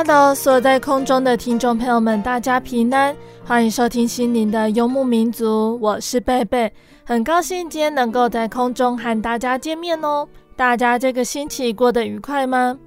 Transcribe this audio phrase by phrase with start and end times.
[0.00, 6.72] 哈喽，所有在空中的听众朋友们，大家平安，欢迎收听心灵的游牧民族，我是贝贝，
[7.04, 10.26] 很高兴今天能够在空中和大家见面哦。
[10.56, 12.78] 大家这个星期过得愉快吗？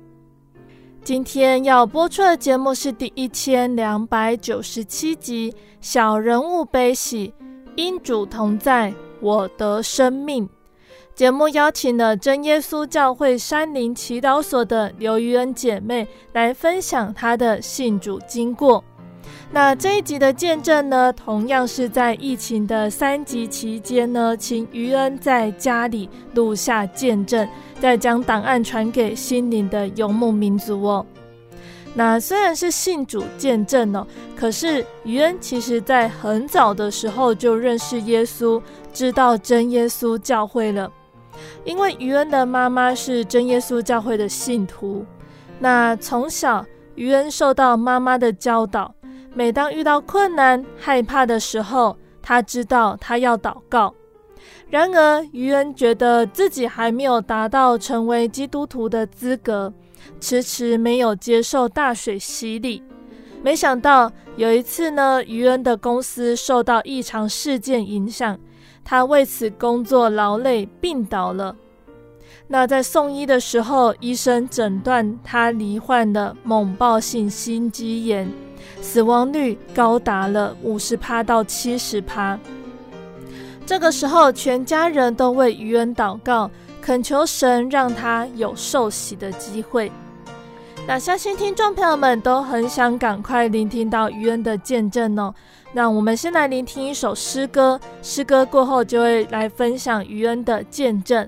[1.03, 7.31] 今天要播出的节目是第一千两百九十七集《小人物悲喜，
[7.75, 8.91] 因主同在，
[9.21, 10.47] 我得生命》。
[11.15, 18.83] 节目邀请了真耶稣教会山林祈祷所的刘于恩姐妹来分享她的信主经过。
[19.51, 27.47] 那这一集的见证呢，同样是在疫情的三级期间呢，请于恩在家里录下见证，
[27.79, 31.05] 再将档案传给心灵的游牧民族哦。
[31.93, 38.59] 那虽然是信主见证哦，可是于恩其实在很早的时候就认识耶稣，
[38.91, 40.91] 知道真耶稣教会了。
[41.63, 45.05] 因为于恩的妈妈是真耶稣教会的信徒，
[45.59, 46.65] 那从小
[46.95, 48.93] 于恩受到妈妈的教导，
[49.33, 53.93] 每当遇到困难、害怕的时候，他知道他要祷告。
[54.69, 59.71] 然而，于恩觉得自己还没有达到成为基督徒的资格，
[60.19, 62.83] 迟迟没有接受大水洗礼。
[63.41, 68.37] 没想到有一次呢，于恩的公司受到异常事件影响。
[68.85, 71.55] 他为此工作劳累，病倒了。
[72.47, 78.29] 那在送医的时候，医生诊断他罹患了猛暴性心肌炎，
[78.81, 82.37] 死亡率高达了五十趴到七十趴。
[83.65, 86.51] 这个时候，全家人都为于恩祷告，
[86.81, 89.89] 恳求神让他有受洗的机会。
[90.85, 95.33] 那相信听众朋友们都很想赶快聆听到于恩的见证哦。
[95.75, 101.27] 那我们先来聆听一首诗歌，诗歌过后就会来分享余恩的见证。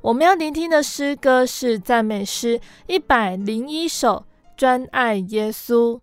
[0.00, 4.24] 我们要聆听的诗歌是赞美诗一百零一首，
[4.56, 6.00] 专爱耶稣。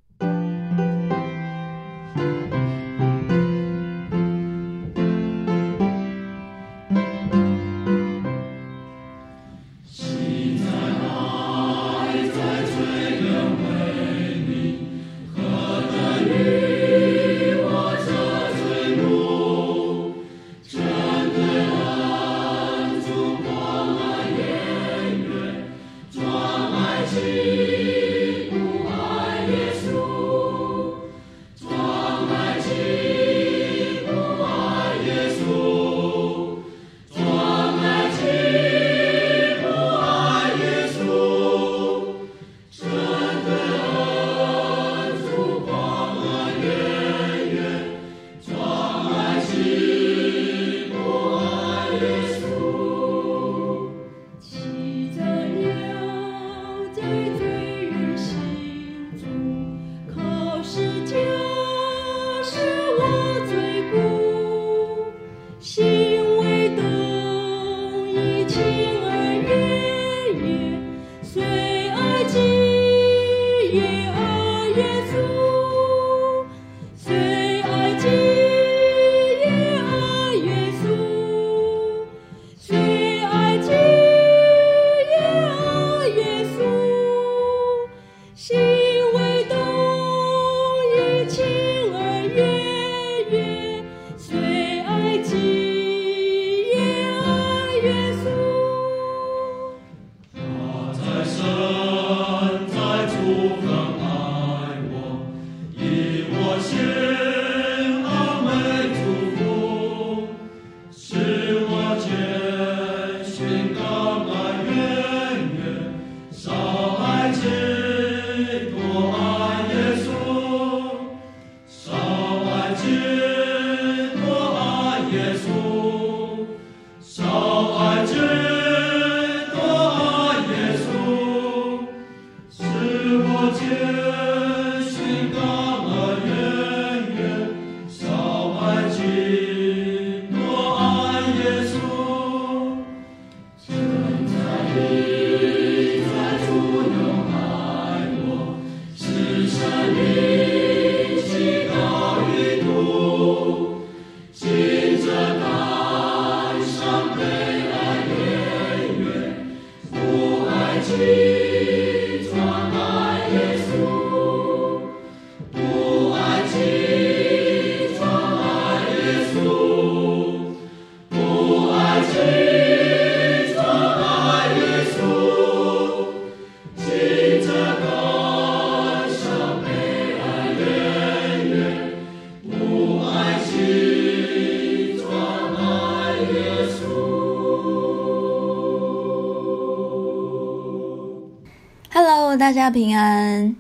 [192.55, 193.53] 家平安。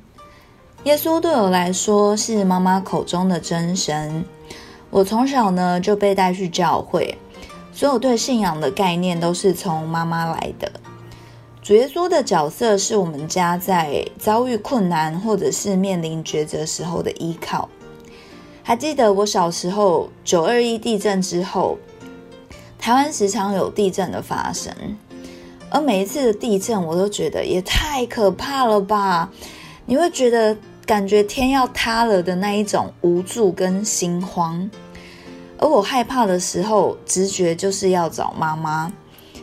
[0.85, 4.23] 耶稣对我来说是妈妈口中的真神。
[4.89, 7.17] 我从小呢就被带去教会，
[7.73, 10.71] 所有对信仰的概念都是从妈妈来的。
[11.61, 17.67] 主耶稣的角色是我们家在遭遇困难或者是面临抉择时候的依靠。
[18.63, 21.77] 还记得我小时候九二一地震之后，
[22.79, 24.73] 台湾时常有地震的发生。
[25.75, 29.29] 而每一次的地震，我都觉得也太可怕了吧！
[29.85, 30.55] 你会觉得
[30.85, 34.69] 感觉天要塌了的那一种无助跟心慌。
[35.57, 38.89] 而我害怕的时候，直觉就是要找妈妈。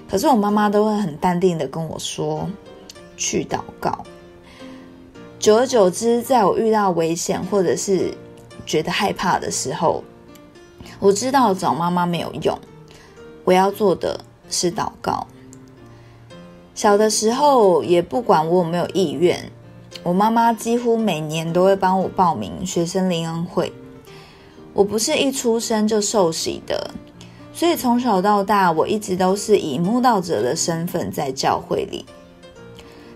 [0.09, 2.49] 可是我妈妈都会很淡定的跟我说
[3.19, 4.03] ：“去祷告。”
[5.39, 8.11] 久而久之，在我遇到危险或者是
[8.65, 10.03] 觉得害怕的时候，
[10.99, 12.59] 我知道找妈妈没有用，
[13.45, 14.19] 我要做的
[14.49, 15.27] 是祷告。
[16.75, 19.51] 小的时候，也不管我有没有意愿，
[20.03, 23.73] 我妈妈几乎每年都会帮我报名学生灵恩会。
[24.73, 26.91] 我不是一出生就受洗的，
[27.53, 32.07] 所以从小到大，我一直都是以慕道者的身份在教会里。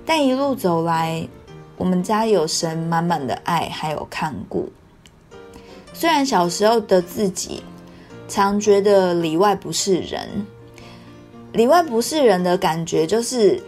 [0.04, 1.26] 但一路走来，
[1.78, 4.68] 我们家有神满满的爱，还有看顾。
[5.94, 7.62] 虽然小时候的自己
[8.28, 10.46] 常觉得里外不是人。
[11.56, 13.62] 里外不是人的感觉，就是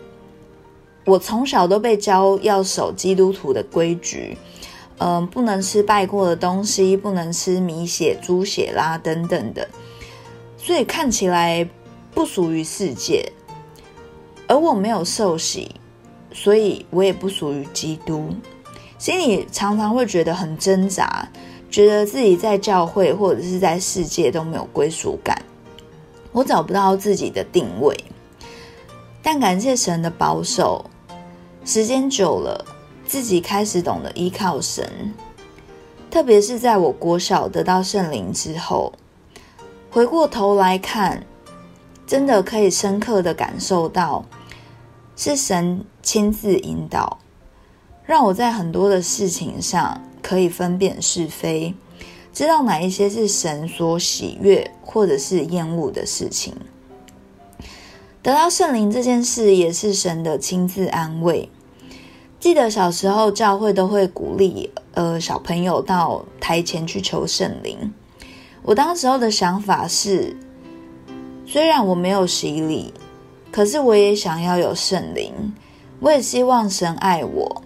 [1.04, 4.36] 我从小都被教要守基督徒的规矩，
[4.98, 9.66] 嗯、不能吃拜过的东西，不能吃米血、猪血啦等等的，
[10.56, 11.68] 所以看起来
[12.12, 13.32] 不属于世界。
[14.46, 15.74] 而我没有受洗，
[16.32, 18.30] 所以我也不属于基督，
[18.98, 21.28] 心里常常会觉得很挣扎，
[21.70, 25.40] 觉得自己在教会或者是在世界都没有归属感。
[26.38, 27.96] 我找不到自己的定位，
[29.20, 30.88] 但感谢神的保守，
[31.64, 32.64] 时间久了，
[33.04, 35.12] 自己开始懂得依靠神。
[36.08, 38.92] 特别是在我国小得到圣灵之后，
[39.90, 41.26] 回过头来看，
[42.06, 44.24] 真的可以深刻的感受到，
[45.16, 47.18] 是神亲自引导，
[48.04, 51.74] 让我在很多的事情上可以分辨是非。
[52.32, 56.54] 知道哪一些是神所喜悦或者是厌恶的事情。
[58.22, 61.48] 得到圣灵这件事也是神的亲自安慰。
[62.40, 67.92] 记得小时候教会都会鼓励呃小朋友到台前去求圣灵。
[68.62, 70.36] 我当时候的想法是，
[71.46, 72.92] 虽然我没有洗礼，
[73.50, 75.32] 可是我也想要有圣灵。
[76.00, 77.62] 我也希望神爱我，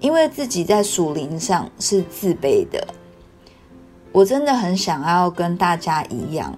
[0.00, 2.86] 因为自己在属灵上是自卑的。
[4.16, 6.56] 我真的很想要跟大家一样。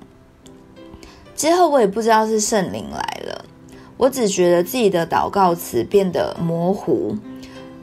[1.34, 3.44] 之后我也不知道是圣灵来了，
[3.96, 7.16] 我只觉得自己的祷告词变得模糊，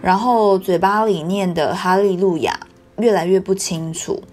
[0.01, 2.57] 然后嘴巴里念的哈利路亚
[2.99, 4.23] 越来越不清楚。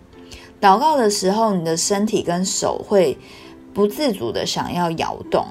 [0.61, 3.19] 祷告的时候，你的身体跟手会
[3.75, 5.45] 不自主的想要摇动。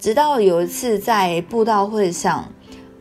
[0.00, 2.48] 直到有一次在布道会上，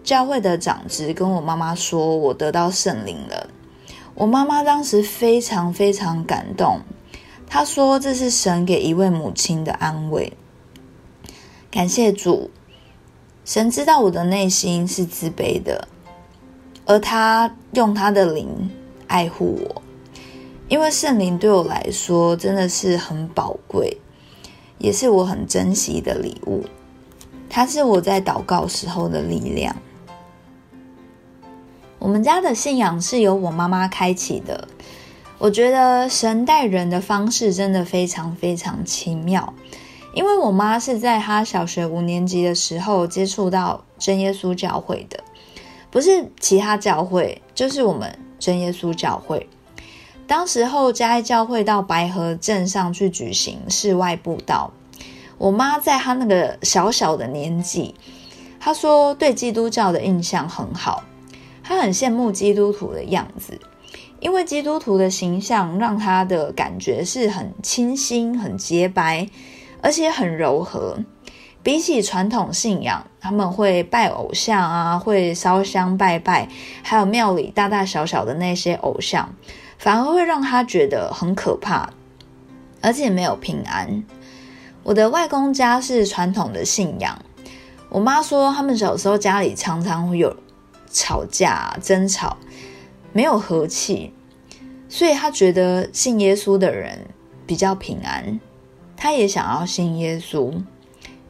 [0.03, 3.47] 教会的长执跟我妈妈说，我得到圣灵了。
[4.15, 6.79] 我妈妈当时非常非常感动，
[7.47, 10.31] 她说这是神给一位母亲的安慰。
[11.69, 12.49] 感谢主，
[13.43, 15.89] 神知道我的内心是自卑的，
[16.85, 18.47] 而他用他的灵
[19.07, 19.81] 爱护我，
[20.69, 23.97] 因为圣灵对我来说真的是很宝贵，
[24.77, 26.63] 也是我很珍惜的礼物。
[27.49, 29.75] 它是我在祷告时候的力量。
[32.05, 34.67] 我们家的信仰是由我妈妈开启的。
[35.39, 39.51] 我觉得神带人的方式真的非常非常奇妙。
[40.13, 45.19] 因为我妈是在她小学五年级的时候接触到真耶稣教会的，
[45.89, 49.49] 不是其他教会，就是我们真耶稣教会。
[50.27, 54.71] 当时候嘉义教会到白河镇上去举行室外布道，
[55.39, 57.95] 我妈在她那个小小的年纪，
[58.59, 61.03] 她说对基督教的印象很好。
[61.67, 63.59] 他很羡慕基督徒的样子，
[64.19, 69.27] 因为基督徒的形象让他的感觉是很清新、很洁白，
[69.81, 70.95] 而且很柔和。
[71.63, 76.47] 比起传统信仰，他们会拜偶像啊，会烧香拜拜，
[76.83, 79.27] 还有庙里大大小小的那些偶像，
[79.79, 81.89] 反而会让他觉得很可怕，
[82.81, 84.03] 而且没有平安。
[84.83, 87.19] 我的外公家是传统的信仰，
[87.89, 90.37] 我妈说他们小时候家里常常会有。
[90.95, 92.37] 吵架、争吵，
[93.11, 94.13] 没有和气，
[94.87, 96.97] 所以他觉得信耶稣的人
[97.45, 98.39] 比较平安，
[98.95, 100.53] 他也想要信耶稣。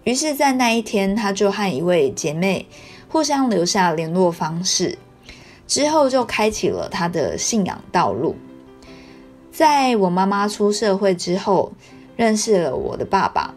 [0.04, 2.68] 于是，在那一天，他就和一位姐妹
[3.10, 5.00] 互相留下联络方式，
[5.66, 8.36] 之后就开启了他的信仰道路。
[9.52, 11.74] 在我妈妈出社会之后，
[12.16, 13.56] 认识了我的爸爸，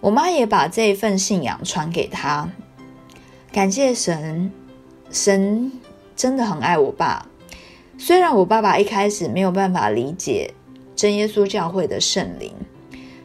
[0.00, 2.48] 我妈也把这一份信仰传给他。
[3.50, 4.52] 感谢神。
[5.10, 5.72] 神
[6.14, 7.26] 真的很爱我爸，
[7.96, 10.52] 虽然我爸爸一开始没有办法理解
[10.94, 12.52] 真耶稣教会的圣灵，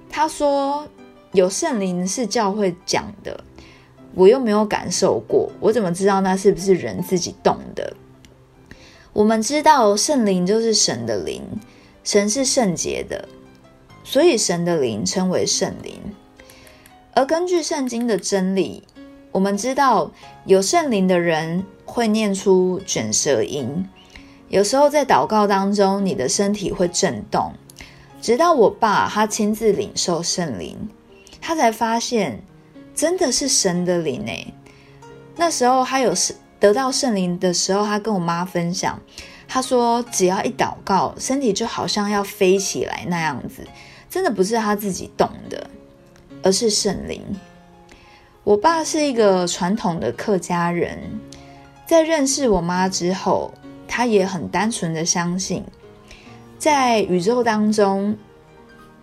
[0.09, 0.87] 他说
[1.33, 3.43] 有圣灵是教会讲的，
[4.13, 7.93] 我又没有感受过，我怎么知道那是不是人自己动的？
[9.13, 11.41] 我们知道圣灵就是神的灵，
[12.03, 13.27] 神是圣洁的，
[14.03, 15.99] 所以神的灵称为圣灵，
[17.13, 18.83] 而根据圣经的真理。
[19.31, 20.11] 我们知道
[20.45, 23.87] 有圣灵的人会念出卷舌音，
[24.49, 27.53] 有时候在祷告当中，你的身体会震动。
[28.21, 30.77] 直到我爸他亲自领受圣灵，
[31.39, 32.43] 他才发现
[32.93, 34.53] 真的是神的灵诶。
[35.37, 36.13] 那时候他有
[36.59, 38.99] 得到圣灵的时候，他跟我妈分享，
[39.47, 43.65] 他说只要一祷告，身体就好像要飞起来那样子，
[44.09, 45.67] 真的不是他自己动的，
[46.43, 47.23] 而是圣灵。
[48.51, 50.99] 我爸是一个传统的客家人，
[51.87, 53.53] 在认识我妈之后，
[53.87, 55.63] 他也很单纯的相信，
[56.59, 58.13] 在宇宙当中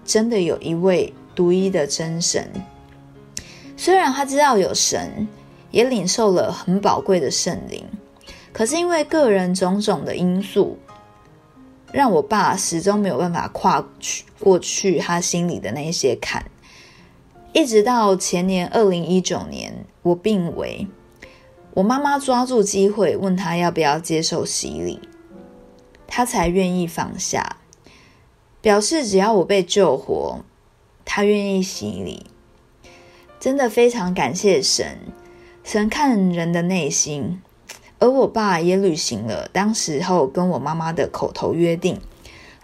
[0.04, 2.46] 真的有一位独一的真神。
[3.74, 5.26] 虽然他知道有神，
[5.70, 7.82] 也领受了很宝贵的圣灵，
[8.52, 10.78] 可是因为个人种种的因素，
[11.90, 16.44] 让我爸始终没有办法跨去过去他心里的那些坎。
[17.54, 20.86] 一直到前年二零一九年，我病危，
[21.72, 25.00] 我妈妈抓住机会问他要不要接受洗礼，
[26.06, 27.56] 他才愿意放下，
[28.60, 30.40] 表示只要我被救活，
[31.06, 32.26] 他愿意洗礼。
[33.40, 34.98] 真的非常感谢神，
[35.64, 37.40] 神看人的内心，
[37.98, 41.98] 而我爸也履行了当时候跟我妈妈的口头约定，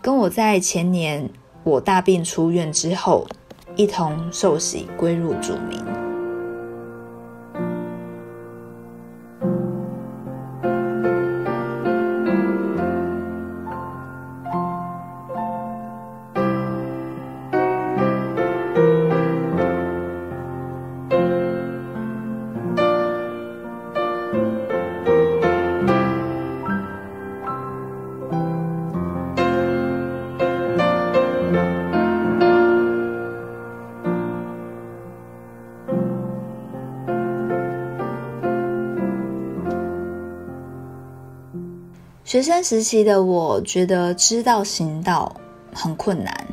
[0.02, 1.30] 跟我在前年
[1.62, 3.26] 我大病出院之后。
[3.76, 6.03] 一同受洗归入主名。
[42.34, 45.36] 学生时期的我觉得知道行道
[45.72, 46.48] 很困难，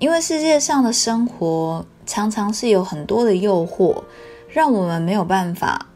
[0.00, 4.02] 因为世界上的生活常常是有很多的诱惑，
[4.48, 5.86] 让我们没有办法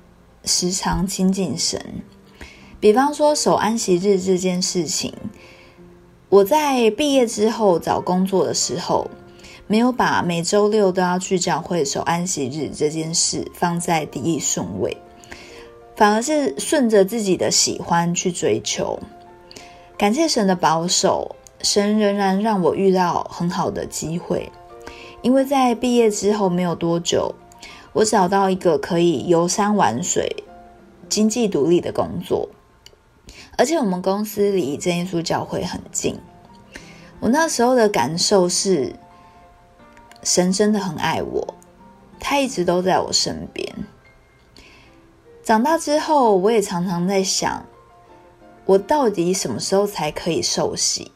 [0.45, 1.85] 时常亲近神。
[2.79, 5.13] 比方说守安息日这件事情，
[6.29, 9.11] 我在毕业之后找工作的时候，
[9.67, 14.97] 没有把每周六都要去教会守安息日这件事放在第一顺位。
[16.01, 18.99] 反而是顺着自己的喜欢去追求，
[19.99, 24.51] 感谢神的保守，神仍然让我遇到很好的机会。
[25.21, 27.35] 因为在毕业之后没有多久，
[27.93, 30.43] 我找到一个可以游山玩水、
[31.11, 32.49] 经济独立的工作，
[33.59, 36.19] 而且我们公司离真耶稣教会很近。
[37.19, 38.95] 我那时候的感受是，
[40.23, 41.55] 神真的很爱我，
[42.19, 43.71] 他一直都在我身边。
[45.51, 47.67] 长大之后，我也常常在想，
[48.67, 51.11] 我到底什么时候才可以受洗？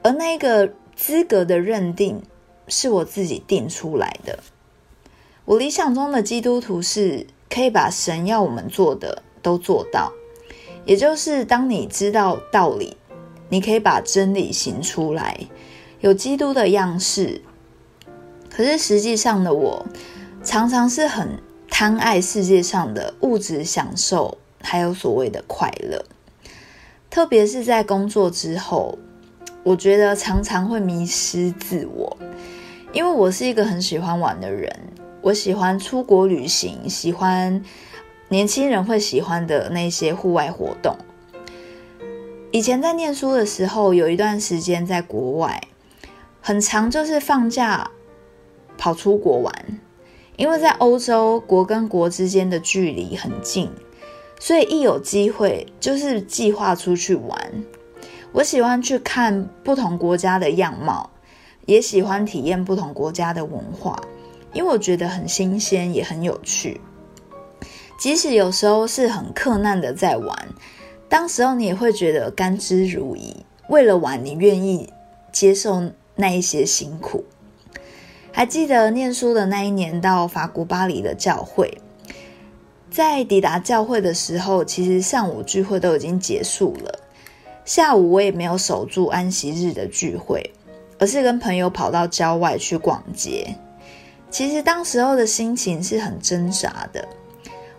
[0.00, 2.22] 而那个资格的认定，
[2.68, 4.38] 是我自己定出来的。
[5.44, 10.10] 我理想中的基督徒是可以把神要我们做的都做到，
[10.86, 12.96] 也就是当你知道道理，
[13.50, 15.38] 你可以把真理行出来，
[16.00, 17.42] 有基督的样式。
[18.48, 19.84] 可是实际上的我，
[20.42, 26.04] 常常是很贪爱世界上的物质享受，还有所谓的快乐。
[27.08, 28.98] 特别是在工作之后，
[29.62, 32.16] 我觉得常常会迷失自我，
[32.92, 34.70] 因为我是一个很喜欢玩的人，
[35.22, 37.64] 我喜欢出国旅行，喜欢
[38.28, 40.96] 年轻人会喜欢的那些户外活动。
[42.52, 45.62] 以前在念书的时候，有一段时间在国外，
[46.40, 47.90] 很常就是放假
[48.76, 49.80] 跑出国玩。
[50.40, 53.68] 因为在欧洲，国跟国之间的距离很近，
[54.38, 57.62] 所以一有机会就是计划出去玩。
[58.32, 61.10] 我喜欢去看不同国家的样貌，
[61.66, 64.00] 也喜欢体验不同国家的文化，
[64.54, 66.80] 因为我觉得很新鲜，也很有趣。
[67.98, 70.48] 即使有时候是很困难的在玩，
[71.06, 73.36] 当时候你也会觉得甘之如饴。
[73.68, 74.90] 为了玩，你愿意
[75.30, 75.82] 接受
[76.16, 77.22] 那一些辛苦。
[78.32, 81.78] 还记得念书的那一年，到法国巴黎的教会，
[82.90, 86.98] 在抵达教会的时候，其实上午聚会都已经结束了。
[87.64, 90.42] 下午我也没有守住安息日的聚会，
[90.98, 93.54] 而是跟朋友跑到郊外去逛街。
[94.30, 97.06] 其实当时候的心情是很挣扎的。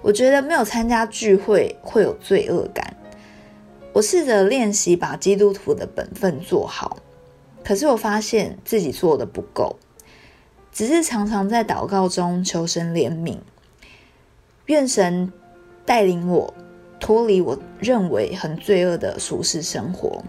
[0.01, 2.95] 我觉得没有参加聚会会有罪恶感。
[3.93, 6.97] 我试着练习把基督徒的本分做好，
[7.63, 9.75] 可是我发现自己做的不够。
[10.71, 13.37] 只是常常在祷告中求神怜悯，
[14.67, 15.31] 愿神
[15.85, 16.53] 带领我
[16.99, 20.23] 脱离我认为很罪恶的俗世生活。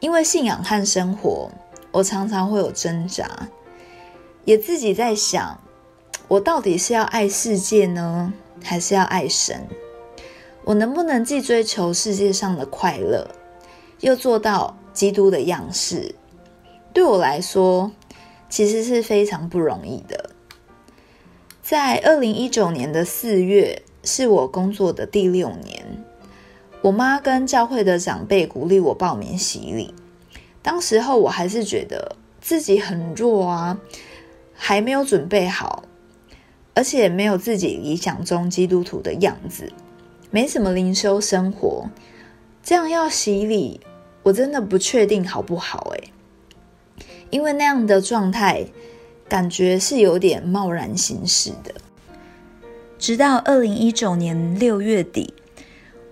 [0.00, 1.50] 因为信仰和生活，
[1.90, 3.48] 我常常会有挣扎，
[4.44, 5.58] 也自己在想，
[6.28, 9.66] 我到底是要爱世界呢，还是要爱神？
[10.64, 13.26] 我能不能既追求世界上的快乐，
[14.00, 16.14] 又做到基督的样式？
[16.92, 17.90] 对我来说，
[18.48, 20.30] 其实是非常不容易的。
[21.62, 26.04] 在二零一九年的四月，是我工作的第六年。
[26.80, 29.92] 我妈跟教会的长辈鼓励我报名洗礼。
[30.62, 33.78] 当时候我还是觉得自己很弱啊，
[34.54, 35.84] 还没有准备好，
[36.74, 39.72] 而且没有自己理想中基督徒的样子，
[40.30, 41.88] 没什么灵修生活，
[42.62, 43.80] 这样要洗礼，
[44.22, 46.12] 我真的不确定好不好诶。
[47.30, 48.66] 因为那样的状态，
[49.28, 51.74] 感觉是有点贸然行事的。
[52.98, 55.34] 直到二零一九年六月底，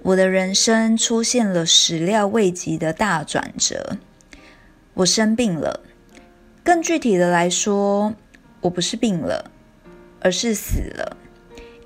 [0.02, 3.96] 我的人生出现了始料未及的大转折。
[4.94, 5.80] 我生病了，
[6.62, 8.14] 更具体的来说，
[8.60, 9.50] 我不是病了，
[10.20, 11.16] 而是死了。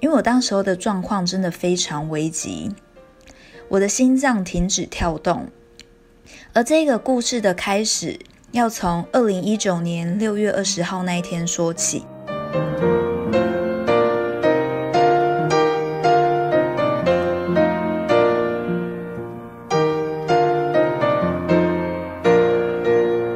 [0.00, 2.72] 因为我当时候的状况真的非常危急，
[3.68, 5.48] 我的心脏停止跳动。
[6.52, 8.18] 而这个故事的开始，
[8.52, 12.04] 要从二零一九年六月二十号那一天说起。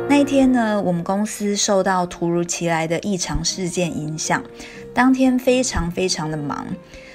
[0.09, 4.43] 那一天呢，我们公司受到突如其来的异常事件影响，
[4.93, 6.67] 当天非常非常的忙，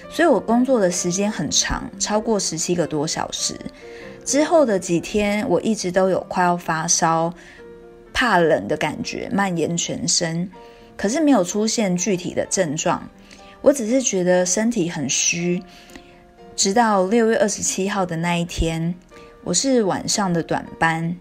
[0.10, 3.60] 所以我工作的时间很长，超过十七个多小时。
[4.24, 7.34] 之后的几天，我一直都有快要发烧。
[8.14, 10.50] 怕冷的感觉蔓延全身，
[10.98, 13.10] 可是没有出现具体的症状。
[13.62, 15.62] 我只是觉得身体很虚。
[16.56, 18.94] 直到六月二十七号的那一天，
[19.44, 21.16] 我是晚上的短班，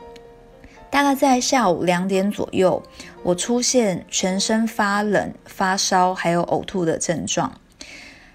[0.91, 2.83] 大概在下午两点左右，
[3.23, 7.53] 我出现全身发冷、发烧，还有呕吐的症状。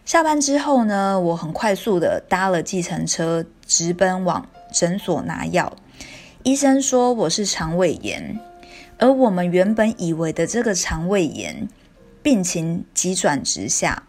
[0.06, 5.74] 下班之后呢，我很快速的搭了计程车，直奔往诊所拿药。
[6.44, 8.38] 医生说我是肠胃炎。
[8.98, 11.70] 而我们原本以为的这个肠胃炎，
[12.22, 14.04] 病情急转直下。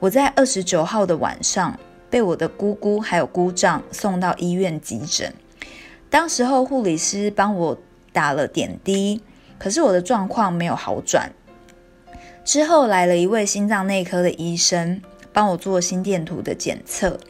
[0.00, 1.78] 我在二十九号的晚上
[2.10, 5.32] 被我的姑姑还有姑丈送到医院急诊。
[6.10, 7.78] 当时候护理师帮我
[8.12, 9.22] 打了点滴，
[9.56, 11.30] 可是我的状况没有好转。
[12.44, 15.00] 之后来了一位心脏内科的医生，
[15.32, 17.20] 帮我做心电图的检测。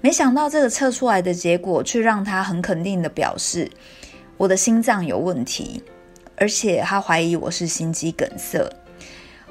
[0.00, 3.70] 没想到这个测出来的结果，却让他很肯定的表示
[4.36, 5.82] 我的心脏有问题。
[6.36, 8.66] 而且他怀疑我是心肌梗塞。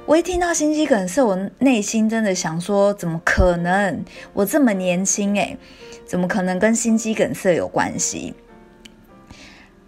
[0.06, 4.04] 我一听到心肌梗塞，我内心真的想说：怎么可能？
[4.32, 5.56] 我这么年轻，诶，
[6.04, 8.34] 怎么可能跟心肌梗塞有关系？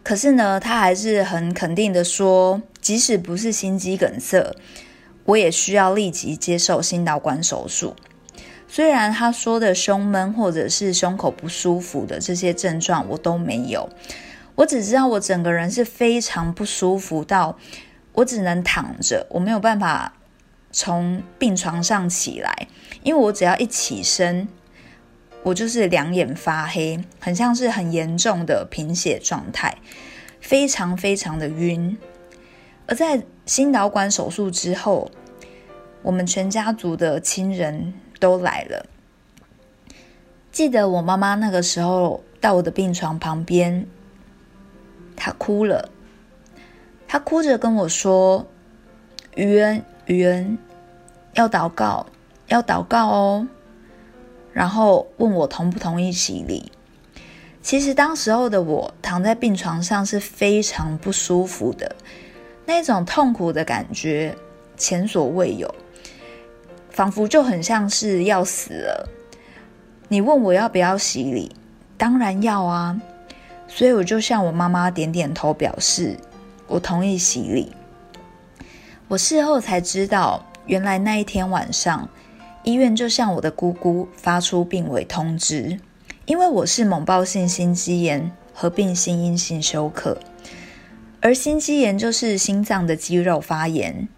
[0.05, 4.55] 可是呢，他还是很肯定的说，即使不是心肌梗塞，
[5.25, 7.97] 我也需要立即接受心导管手术。
[8.75, 13.87] 虽然他说的胸闷或者是胸口不舒服的这些症状我都没有，
[14.55, 17.59] 我只知道我整个人是非常不舒服到。
[18.15, 20.15] 我只能躺着，我没有办法
[20.71, 22.67] 从病床上起来，
[23.03, 24.49] 因为我只要一起身，
[25.43, 29.77] 我就是两眼发黑，很像是很严重的贫血状态，
[30.41, 31.99] 非常非常的晕。
[32.87, 35.11] 而在心导管手术之后，
[36.01, 38.87] 我们全家族的亲人都来了。
[40.53, 43.85] 记得我妈妈那个时候到我的病床旁边，
[45.17, 45.91] 她哭了。
[47.09, 48.47] 她哭着跟我说
[49.35, 50.57] ：“宇恩，宇恩，
[51.35, 52.07] 要祷告，
[52.47, 53.49] 要祷告哦。”
[54.55, 56.71] 然后问我同不同意洗礼。
[57.61, 61.97] 其实当时候的我躺在病床上是非常不舒服的，
[62.67, 64.37] 那种痛苦的感觉
[64.77, 65.75] 前所未有，
[66.93, 69.09] 仿佛就很像是要死了。
[70.09, 71.51] 你问我要不要洗礼？
[71.97, 73.01] 当然要啊！
[73.67, 76.17] 所以我就向我妈妈点点头表示。
[76.69, 77.73] 我同意洗礼。
[79.09, 82.09] 我事后才知道，原来那一天晚上，
[82.63, 85.79] 医院就向我的姑姑发出病危通知，
[86.25, 90.17] 因为我是猛暴性心肌炎合并心因性休克，
[91.21, 94.09] 而心肌炎就是心脏的肌肉发炎，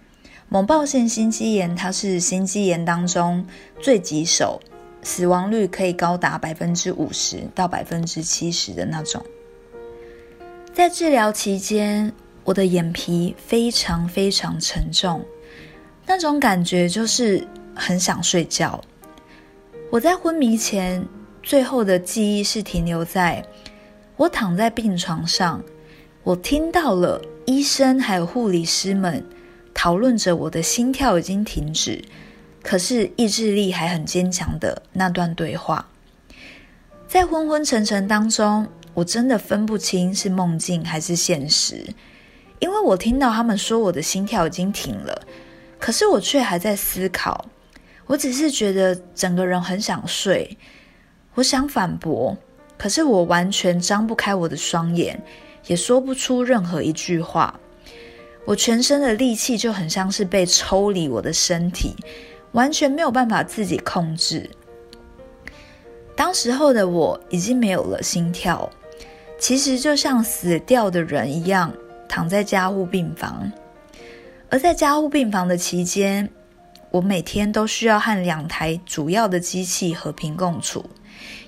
[0.54, 3.44] 猛暴性心肌炎它是心肌炎当中
[3.80, 4.60] 最棘手，
[5.02, 9.20] 死亡率可以高达百分之五十到百分之七十的那种。
[10.72, 12.12] 在治疗期间，
[12.44, 15.24] 我的眼皮非常非常沉重，
[16.06, 18.80] 那种感觉就是很想睡觉。
[19.90, 21.04] 我在昏迷前
[21.42, 23.44] 最后的记忆是停留在
[24.16, 25.60] 我躺在病床上，
[26.22, 29.20] 我听到了医生还有护理师们
[29.74, 32.02] 讨论着我的心跳已经停止，
[32.62, 35.86] 可是意志力还很坚强的那段对话。
[37.06, 41.84] 在昏昏沉沉当中，我真的分不清是梦境还是现实。
[42.60, 45.26] 因为我听到他们说我的心跳已经停了，
[45.78, 47.44] 可是我却还在思考。
[48.06, 50.56] 我只是觉得整个人很想睡，
[51.34, 52.36] 我想反驳，
[52.78, 55.20] 可是我完全张不开我的双眼，
[55.66, 57.58] 也说不出任何一句话。
[58.44, 61.94] 我全身的力气就很像是被抽离我的身体，
[62.52, 64.50] 完全没有办法自己控制。
[66.16, 68.70] 当时候的我已经没有了心跳，
[69.38, 71.72] 其实就像死掉的人一样。
[72.06, 73.50] 躺在加护病房，
[74.48, 76.30] 而在加护病房的期间，
[76.92, 80.84] 我每天都需要和两台主要的机器和平共处，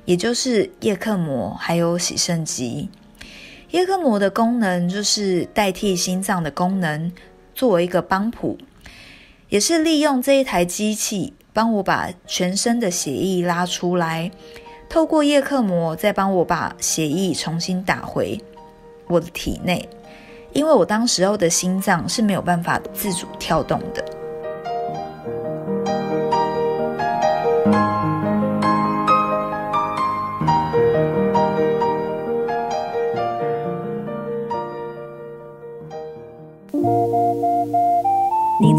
[0.05, 2.89] 也就是叶克膜还有洗肾机。
[3.71, 7.11] 叶克膜的功能就是代替心脏的功能，
[7.55, 8.57] 作为一个帮浦，
[9.49, 14.31] 也是利用这一台机器帮我把全身的血液拉出来，
[14.89, 18.41] 透过叶克膜再帮我把血液重新打回
[19.09, 19.87] 我的体内。
[20.53, 24.16] 因为我当时候的心脏是没有办法自主跳动的。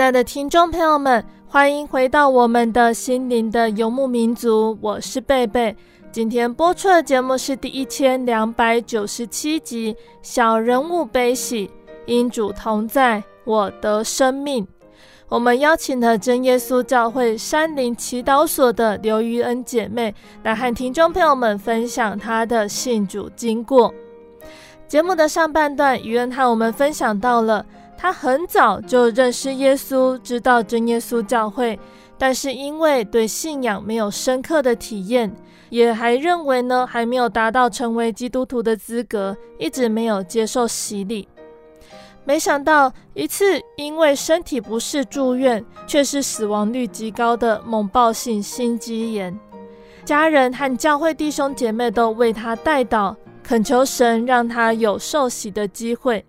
[0.00, 5.76] 亲爱的听众朋友们，欢迎回到我们的心灵的游牧民族，我是贝贝。
[6.10, 11.68] 今天播出的节目是第一千两百九十七集《小人物悲喜》，
[12.06, 14.66] 因主同在，我得生命。
[15.28, 23.92] 我们邀请了真耶稣教会山林祈祷所的刘于恩姐妹来和听众朋友们分享她的信主经过。
[24.88, 27.66] 节目的上半段，于恩和我们分享到了
[28.00, 31.78] 他很早就认识耶稣，知道真耶稣教会，
[32.16, 35.30] 但是因为对信仰没有深刻的体验，
[35.68, 41.28] 也还认为呢还没有达到成为基督徒的资格，一直没有接受洗礼。
[42.24, 49.38] 没想到一次因为身体不适住院，却是死亡率极高的猛暴性心肌炎。
[50.06, 56.24] 家人和教会弟兄姐妹都为他代祷，恳求神让他有受洗的机会。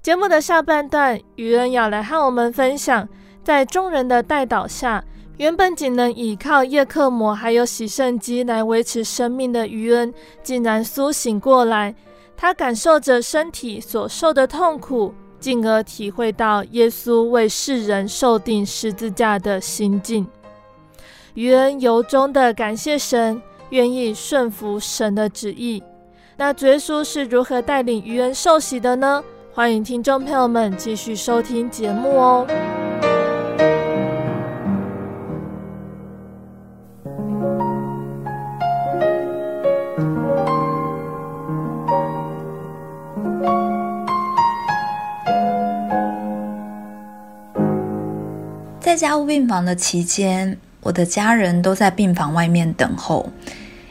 [0.00, 3.06] 节目的下半段，于恩要来和我们分享，
[3.42, 5.04] 在众人的代祷下，
[5.36, 11.94] 原本仅能依靠叶克膜还有洗肾机来维持生命的于恩，竟然苏醒过来。
[12.36, 20.24] 他感受着身体所受的痛苦，进而体会到耶稣为世人受定十字架的心境。
[21.34, 25.82] 于恩由衷的感谢神，愿意顺服神的旨意。
[26.36, 29.22] 那耶稣是如何带领于恩受洗的呢？
[29.58, 32.46] 欢迎听众朋友们继续收听节目哦。
[48.78, 53.28] 在家务病房的期间，我的家人都在病房外面等候，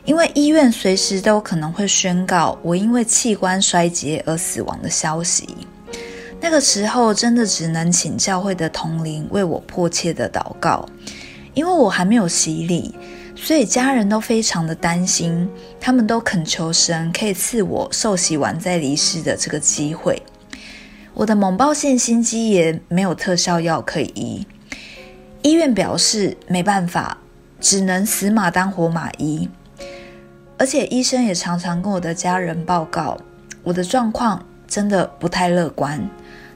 [0.07, 5.49] 因为医院随时都可能会宣告我因为器官衰竭而死亡的消息。
[6.39, 10.87] 那个时候，真的只能请教会的同灵为我迫切的祷告，
[11.53, 12.95] 因为我还没有洗礼，
[13.35, 15.45] 所以家人都非常的担心，
[15.77, 20.21] 他们都恳求神可以赐我受洗完再离世的这个机会。
[21.13, 24.47] 我的猛暴性心肌炎没有特效药可以医。
[25.41, 27.17] 医院表示没办法，
[27.59, 29.49] 只能死马当活马医。
[30.57, 33.17] 而且医生也常常跟我的家人报告，
[33.63, 36.09] 我的状况真的不太乐观，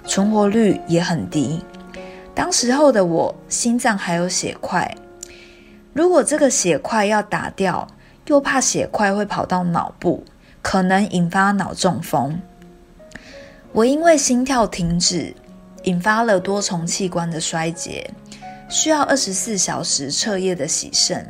[0.06, 1.64] 存活率也很低。
[2.34, 4.96] 当时候的我心脏还有血块，
[5.94, 7.88] 如果这个血块要打掉，
[8.28, 10.24] 又怕血块会跑到脑部，
[10.62, 12.42] 可能引发脑中风。
[13.74, 15.34] 我因为心跳停止，
[15.84, 18.10] 引发了多重器官的衰竭。
[18.70, 21.30] 需要二十四小时彻夜的洗肾，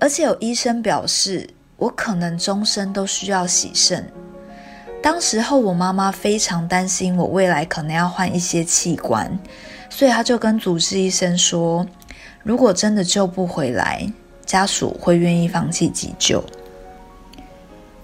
[0.00, 4.04] 而且有医生表示我可能终身都需要洗肾。
[5.02, 9.38] 当时候我妈妈非常担心我未来可能要换一些器官，
[9.90, 11.86] 所以她就跟主治医生说，
[12.42, 14.10] 如果真的救不回来，
[14.46, 16.42] 家属会愿意放弃急救。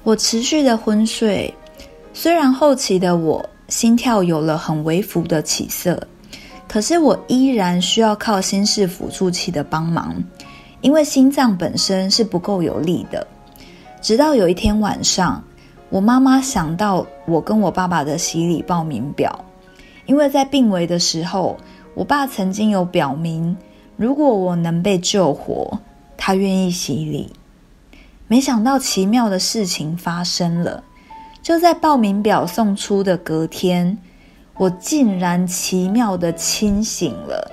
[0.03, 1.55] 我持续的昏睡，
[2.13, 6.07] 虽然后期的我心跳有了很微幅的起色。
[6.69, 10.15] 可是我依然需要靠心室辅助器的帮忙，
[10.81, 13.27] 因为心脏本身是不够有力的。
[14.01, 15.45] 直到有一天晚上，
[15.91, 19.45] 我妈妈想到我跟我爸爸的洗礼报名表，
[20.07, 21.59] 因为在病危的时候，
[21.95, 23.57] 我爸曾经有表明，
[23.97, 25.79] 如果我能被救活，
[26.17, 27.31] 他愿意洗礼。
[28.27, 30.83] 没想到奇妙的事情发生了，
[31.43, 33.99] 就在报名表送出的隔天。
[34.57, 37.51] 我竟然奇妙的清醒了。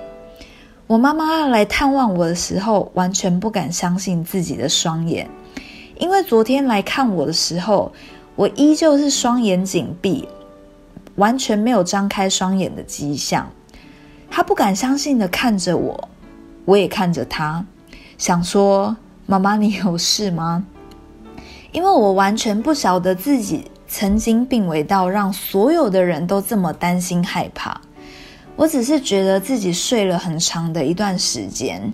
[0.86, 5.28] 我妈妈来探望我的时候，完全不敢相信自己的双眼，
[5.98, 7.92] 因为昨天来看我的时候，
[8.36, 10.28] 我依旧是双眼紧闭，
[11.16, 13.50] 完全没有张开双眼的迹象。
[14.30, 16.08] 他不敢相信的看着我，
[16.64, 17.64] 我也看着他，
[18.16, 20.64] 想说：“妈妈，你有事吗？”
[21.72, 23.70] 因为我完全不晓得自己。
[23.90, 27.80] 曾经病危到让所有的人都这么担心害怕，
[28.54, 31.90] 我只是觉得自己睡了很长的一段时间，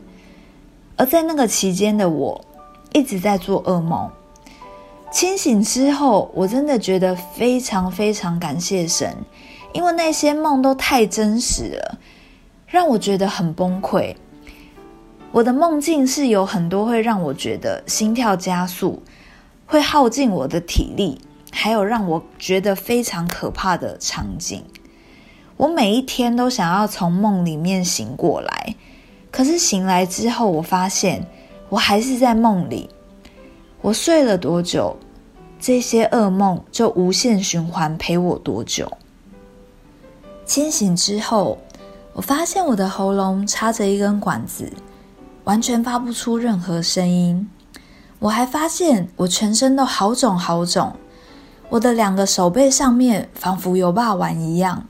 [0.96, 2.44] 而在那个期间的我
[2.94, 4.10] 一直在做噩梦。
[5.12, 9.14] 清醒之后，我真的觉得非常非常感谢神，
[9.74, 11.98] 因为那些梦都太真实了，
[12.66, 14.16] 让我觉得很崩溃。
[15.32, 19.02] 我的梦境是有很多会让我觉得心跳加速，
[19.66, 21.20] 会耗尽我的体力。
[21.56, 24.64] 还有让我觉得非常可怕的场景，
[25.56, 28.74] 我每一天都想要从梦里面醒过来，
[29.30, 31.24] 可是醒来之后，我发现
[31.68, 32.90] 我还是在梦里。
[33.80, 34.96] 我睡了多久，
[35.60, 38.90] 这些噩梦就无限循环陪我多久。
[40.46, 41.58] 清醒之后，
[42.12, 44.72] 我发现我的喉咙插着一根管子，
[45.44, 47.48] 完全发不出任何声音。
[48.18, 50.92] 我还发现我全身都好肿好肿。
[51.70, 54.86] 我的两个手背上面仿佛有肉丸一样，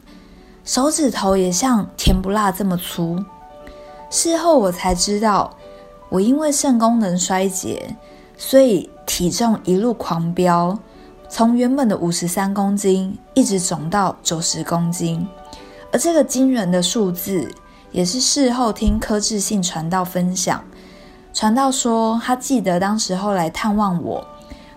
[0.65, 3.25] 手指头也像甜不辣这么粗。
[4.11, 5.57] 事后我才知道，
[6.15, 7.93] 我因为肾功能衰竭，
[8.37, 10.79] 所以体重一路狂飙，
[11.29, 15.27] 从原本的五十三公斤一直肿到九十公斤，
[15.91, 17.53] 而这个惊人的数字，
[17.91, 20.63] 也是事后听柯智信传道分享，
[21.33, 24.25] 传道说他记得当时候来探望我，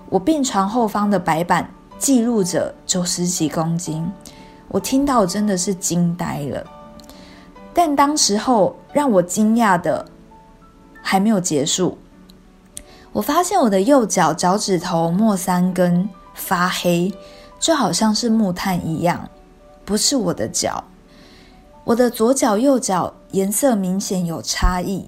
[0.10, 1.70] 我病床后方的白板
[2.00, 4.12] 记录着九十几公斤，
[4.70, 6.66] 我听到真的是惊呆了。
[7.76, 10.04] 但当时候让我惊讶的
[11.10, 11.98] 还没有结束，
[13.14, 17.14] 我发现我的右脚脚趾头末三根发黑，
[17.62, 19.30] 就好像是木炭一样，
[19.86, 20.84] 不是我的脚。
[21.86, 25.08] 我的左脚、右脚颜色明显有差异，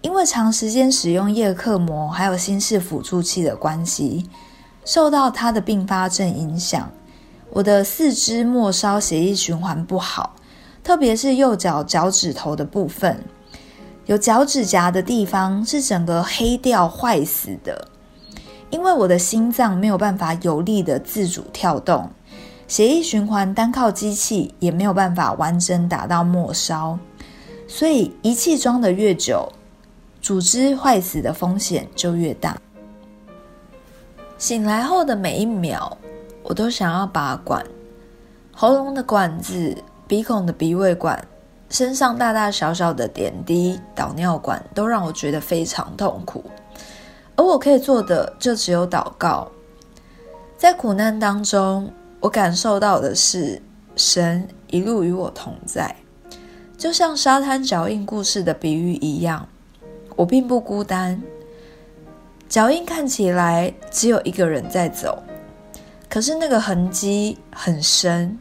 [0.00, 4.28] 因为长时间使用叶克膜还有心室辅助器的关系，
[4.84, 6.90] 受到它的并发症影响，
[7.50, 10.34] 我的四肢末梢血液循环不好，
[10.82, 13.24] 特别是右脚脚趾头的部分，
[14.06, 17.88] 有脚趾甲的地方是整个黑掉坏死的，
[18.70, 22.10] 因为我的心脏没有办法有力的自主跳动。
[22.66, 26.98] 血液循环单靠机器也没有办法完整打到末梢，
[27.68, 29.50] 所以仪器装得越久，
[30.20, 32.56] 组织坏死的风险就越大。
[34.38, 35.96] 醒来后的每一秒，
[36.42, 37.64] 我都想要拔管，
[38.52, 41.22] 喉咙的管子、鼻孔的鼻胃管、
[41.74, 46.44] 身上大大小小的点滴、导尿管，都让我觉得非常痛苦。
[47.34, 49.50] 而我可以做的，就只有祷告。
[50.56, 53.60] 在苦难当中，我感受到的是
[53.96, 55.92] 神一路与我同在，
[56.78, 59.44] 就像沙滩脚印故事的比喻一样，
[60.14, 61.20] 我并不孤单。
[62.48, 65.20] 脚印看起来只有一个人在走，
[66.08, 68.38] 可是那个痕迹很深，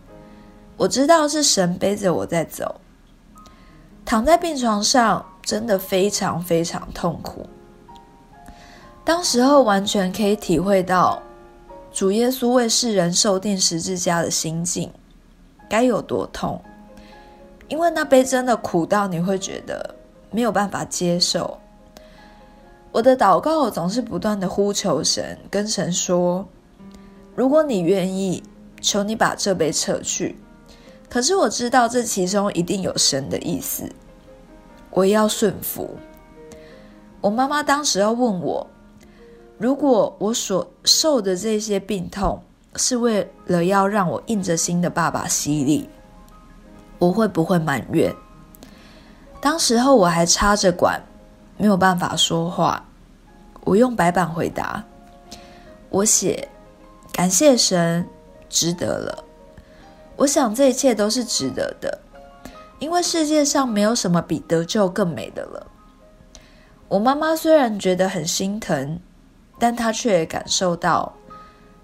[0.78, 2.80] 我知道是神背着我在走。
[4.06, 7.46] 躺在病床上，真的非常非常痛苦。
[9.04, 11.22] 当时候完全可以体会到。
[11.92, 14.92] 主耶稣为世人受定十字架的心境，
[15.70, 16.60] 该有多痛？
[17.68, 19.94] 因为那杯真的苦到你会觉得
[20.32, 21.56] 没有办法接受。
[22.92, 26.44] 我的祷告总是不断的呼求神，跟神说
[27.36, 28.42] ：“如果你愿意，
[28.82, 30.36] 求你把这杯撤去。”
[31.13, 33.88] 可是我知道这其中一定有神的意思，
[34.89, 35.95] 我要顺服。
[37.21, 38.65] 我妈妈当时要问我。
[39.60, 42.41] 如果我所受的这些病痛
[42.78, 45.88] 是为了要让我硬着心的爸爸洗礼，
[46.97, 48.12] 我会不会埋怨？
[49.39, 50.99] 当时候我还插着管，
[51.58, 52.84] 没有办法说话。
[53.63, 54.84] 我用白板回答，
[55.91, 56.49] 我写：
[57.12, 58.04] 感谢神，
[58.49, 59.23] 值得了。
[60.15, 61.99] 我想这一切都是值得的，
[62.80, 65.67] 因为世界上没有什么比得救更美的了。
[66.88, 68.99] 我妈妈虽然觉得很心疼。
[69.60, 71.13] 但她却感受到，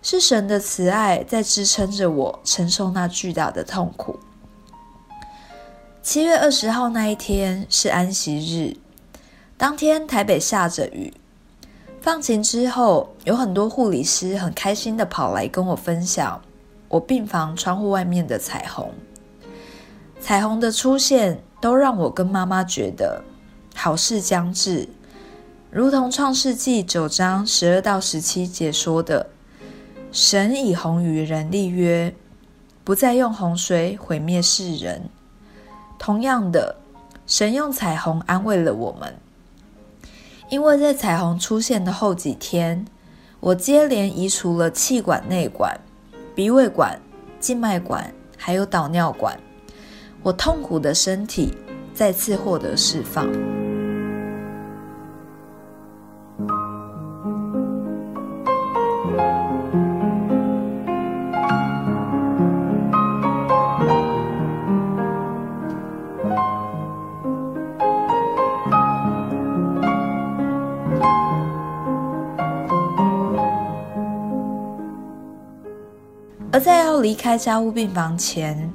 [0.02, 4.20] 是神的慈爱在支撑着我承受那巨大的痛苦。
[6.02, 8.76] 七月二十号那一天是安息日，
[9.56, 11.14] 当天台北下着雨。
[12.02, 16.42] 放晴之后，有很多护理师很开心的跑来跟我分享
[16.90, 18.92] 我病房窗户外面的彩虹。
[20.20, 23.24] 彩虹的出现，都让我跟妈妈觉得
[23.74, 24.90] 好事将至。
[25.72, 29.28] 如同创世纪九章十二到十七节说的，
[30.12, 32.14] 神以红与人立约，
[32.84, 35.10] 不再用洪水毁灭世人。
[36.00, 36.76] 同样的，
[37.28, 39.16] 神用彩虹安慰了我们，
[40.50, 42.84] 因为在彩虹出现的后几天，
[43.40, 45.80] 我接连移除了气管内管、
[46.40, 46.98] 鼻胃管、
[47.38, 49.38] 静脉管，还有导尿管，
[50.24, 51.54] 我痛苦的身体
[51.94, 53.28] 再次获得释放。
[77.20, 78.72] 开家务病房前，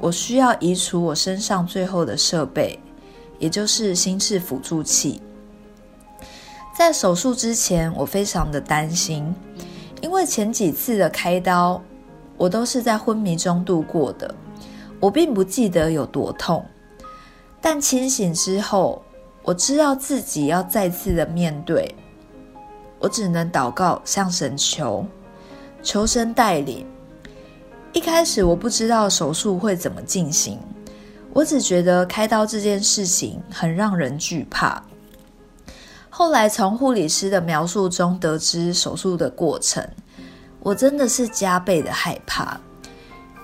[0.00, 2.76] 我需要移除我身上最后的设备，
[3.38, 5.22] 也就是心室辅助器。
[6.76, 9.32] 在手术之前，我非常的担心，
[10.00, 11.80] 因为前几次的开刀，
[12.36, 14.34] 我都是在昏迷中度过的，
[14.98, 16.66] 我并不记得有多痛。
[17.60, 19.00] 但清醒之后，
[19.44, 21.94] 我知道自己要再次的面对，
[22.98, 25.06] 我只能祷告，向神求，
[25.80, 26.84] 求神带领。
[27.94, 30.58] 一开始我不知道手术会怎么进行，
[31.32, 34.82] 我只觉得开刀这件事情很让人惧怕。
[36.10, 39.88] 后来从护理师的描述中得知手术的过程，
[40.58, 42.60] 我真的是加倍的害怕，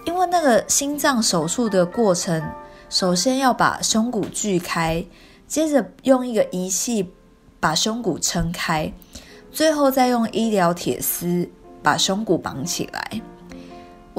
[0.05, 2.43] 因为那个心脏手术的过程，
[2.89, 5.05] 首先要把胸骨锯开，
[5.47, 7.09] 接着用一个仪器
[7.61, 8.93] 把胸骨撑开，
[9.53, 11.49] 最后再用医疗铁丝
[11.85, 13.23] 把胸骨绑起来。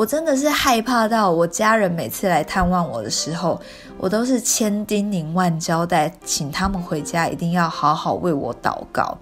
[0.02, 3.62] 我真的是害怕到，我家人每次来探望我的时候，
[4.00, 9.16] 我都是千叮咛万交代，请他们回家一定要好好为我祷告，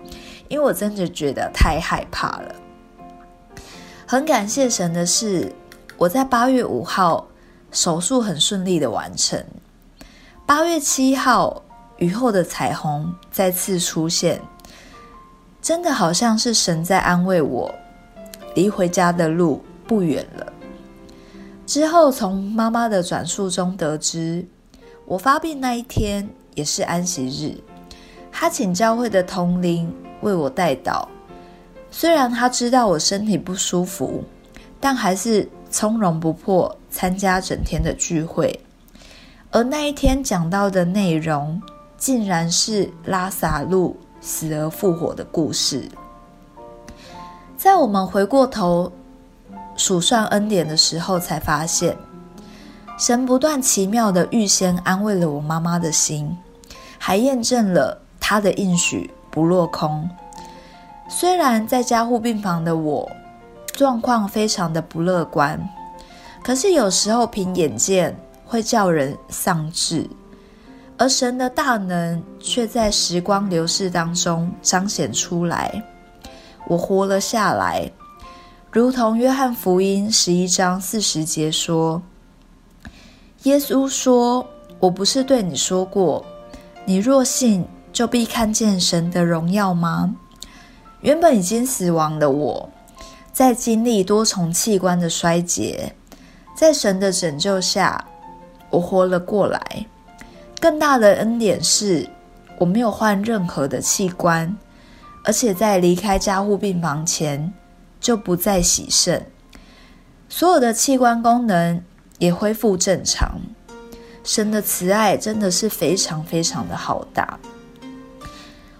[0.48, 2.56] 因为我真的觉得太害怕了。
[4.08, 5.54] 很感谢神的是，
[5.98, 7.28] 我在八月五号
[7.74, 9.38] 手术很顺利的完成。
[10.46, 11.62] 八月七号
[11.98, 14.40] 雨后的彩虹再次出现，
[15.62, 17.70] 真的好像是神在安慰我，
[18.56, 20.54] 离回家的路不远了。
[21.70, 24.44] 之后从妈妈的转述中得知，
[25.06, 27.62] 我发病那一天也是安息日，
[28.32, 31.08] 他请教会的同龄为我代祷。
[31.92, 34.24] 虽然他知道我身体不舒服，
[34.80, 38.60] 但还是从容不迫参加整天的聚会。
[39.52, 41.62] 而那一天讲到的内容，
[41.98, 45.88] 竟然是拉萨路死而复活的故事。
[47.56, 48.92] 在我们回过头
[49.80, 51.96] 数算恩典的时候，才发现
[52.98, 56.38] 神不断奇妙的预先安慰了我妈妈的心，
[56.98, 60.08] 还验证了他的应许不落空。
[61.08, 63.10] 虽然在加护病房的我
[63.74, 65.58] 状况非常的不乐观，
[66.44, 68.14] 可是有时候凭眼见
[68.46, 70.06] 会叫人丧志，
[70.98, 75.82] 而神的大能却在时光流逝当中彰显出来。
[76.68, 77.90] 我活了下来，
[78.72, 82.04] 如同约翰福音十一章四十节说
[83.42, 84.46] ：“耶稣说，
[84.80, 86.24] 我不是对你说过，
[86.86, 90.16] 你若信，就必看见神的荣耀吗？”
[91.02, 92.70] 原本已经死亡的我，
[93.34, 95.96] 在经历多重器官的衰竭，
[96.56, 98.06] 在神的拯救下，
[98.70, 99.60] 我活了过来。
[100.60, 102.08] 更大的恩典是，
[102.60, 104.56] 我没有换任何的器官，
[105.26, 107.52] 而且在离开加护病房前
[108.00, 109.26] 就不再洗肾，
[110.28, 111.84] 所有的器官功能
[112.18, 113.40] 也恢复正常。
[114.24, 117.40] 神的慈爱真的是非常非常的浩大。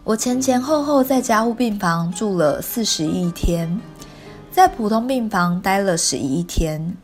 [0.04, 3.80] 我前前后后在加护病房住了四十一天，
[4.52, 6.96] 在普通病房待了十一天，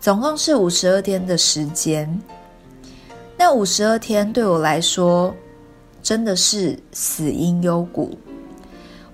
[0.00, 2.20] 总共是五十二天的时间。
[3.36, 5.34] 那五十二天对我来说
[6.02, 8.16] 真的是死因幽谷。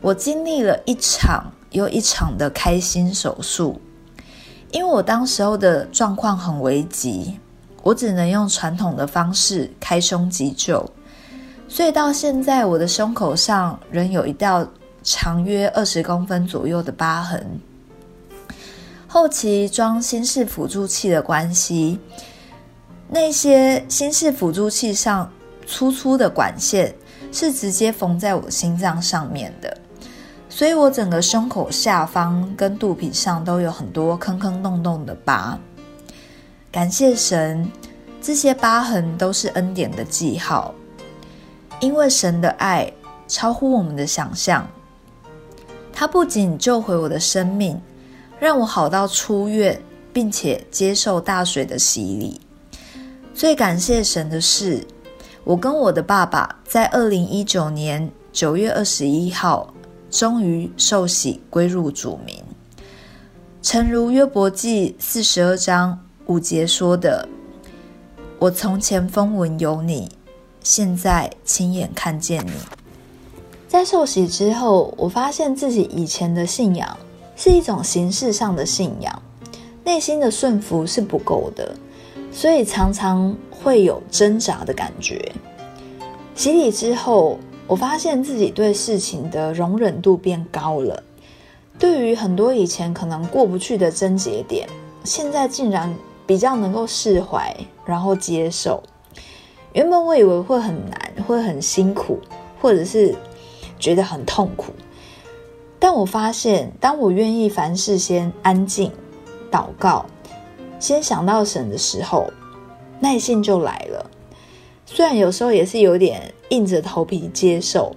[0.01, 3.81] 我经历了一场又一场的开心手术，
[4.71, 7.39] 因为我当时候的状况很危急，
[7.83, 10.85] 我只能用传统的方式开胸急救。
[11.69, 14.67] 所以到现在，我的胸口上仍有一道
[15.03, 17.61] 长约二十公分左右的疤痕。
[19.07, 21.99] 后期装心室辅助器的关系，
[23.09, 25.31] 那些心室辅助器上
[25.67, 26.95] 粗粗的管线
[27.33, 29.77] 是直接缝在我心脏上面的，
[30.49, 35.59] 所以我整个胸口下方跟肚皮上都有很多坑坑洞洞的疤。
[36.73, 37.71] 感谢神，
[38.21, 40.75] 这些疤痕都是恩典的记号。
[41.81, 42.93] 因为神的爱
[43.29, 44.67] 超乎我们的想象，
[45.93, 47.81] 他不仅救回我的生命，
[48.41, 49.81] 让我好到出院，
[50.13, 52.41] 并且接受大水的洗礼。
[53.33, 54.85] 最感谢神的是，
[55.45, 59.73] 我跟我的爸爸在二零一九年九月二十一号
[60.11, 62.43] 终于受洗归入主名。
[63.63, 67.29] 诚如约伯记四十二章五节说的
[68.39, 70.11] ：“我从前风闻有你。”
[70.61, 72.53] 现在亲眼看见你，
[73.67, 76.95] 在受洗之后，我发现自己以前的信仰
[77.37, 79.23] 是一种形式上的信仰，
[79.83, 81.75] 内心的顺服是不够的，
[82.31, 85.33] 所以常常会有挣扎的感觉。
[86.35, 87.39] 洗礼之后，
[87.69, 91.03] 我发现自己对事情的容忍度变高了，
[91.79, 94.67] 对于很多以前可能过不去的症结点，
[95.05, 95.95] 现在竟然
[96.27, 97.55] 比较能够释怀，
[97.85, 98.83] 然后接受。
[99.75, 102.19] 原本我以为会很难，会很辛苦，
[102.59, 103.15] 或者是
[103.79, 104.73] 觉得很痛苦，
[105.79, 108.91] 但我发现，当我愿意凡事先安静、
[109.51, 110.07] 祷告，
[110.81, 112.31] 先想到神的时候，
[112.99, 114.11] 耐性就来了。
[114.91, 117.95] 虽然有时候也是有点硬着头皮接受，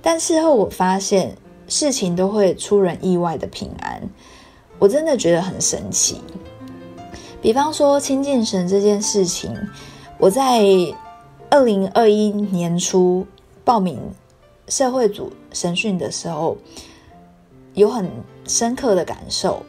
[0.00, 1.36] 但事后我发现
[1.68, 4.02] 事情都会出人意外的平安，
[4.78, 6.20] 我真的觉得很神奇。
[7.40, 9.54] 比方说亲近神这件事情，
[10.18, 10.60] 我在。
[11.54, 13.26] 二零二一年初
[13.62, 14.00] 报名
[14.68, 16.56] 社会组神训的时候，
[17.74, 18.10] 有很
[18.48, 19.62] 深刻的感受。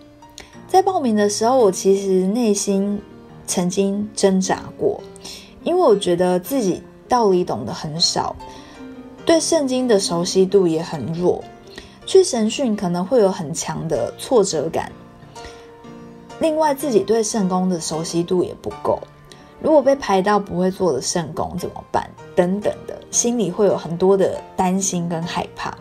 [0.66, 3.02] 在报名的时候，我其实内心
[3.46, 5.04] 曾经挣扎过，
[5.64, 8.36] 因为我觉得自己道理懂得很少，
[9.26, 11.44] 对圣经的熟悉度也很弱，
[12.06, 14.92] 去神训可能会有很强的挫折感。
[16.40, 19.00] 另外，自己对圣工的熟悉度也不够。
[19.62, 22.10] 如果被排到不会做的圣工怎么办？
[22.36, 25.74] 等等的，心里会有很多的担心跟害怕，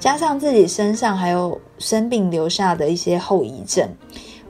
[0.00, 3.88] 加上自己身上还有生病留下的一些后遗症，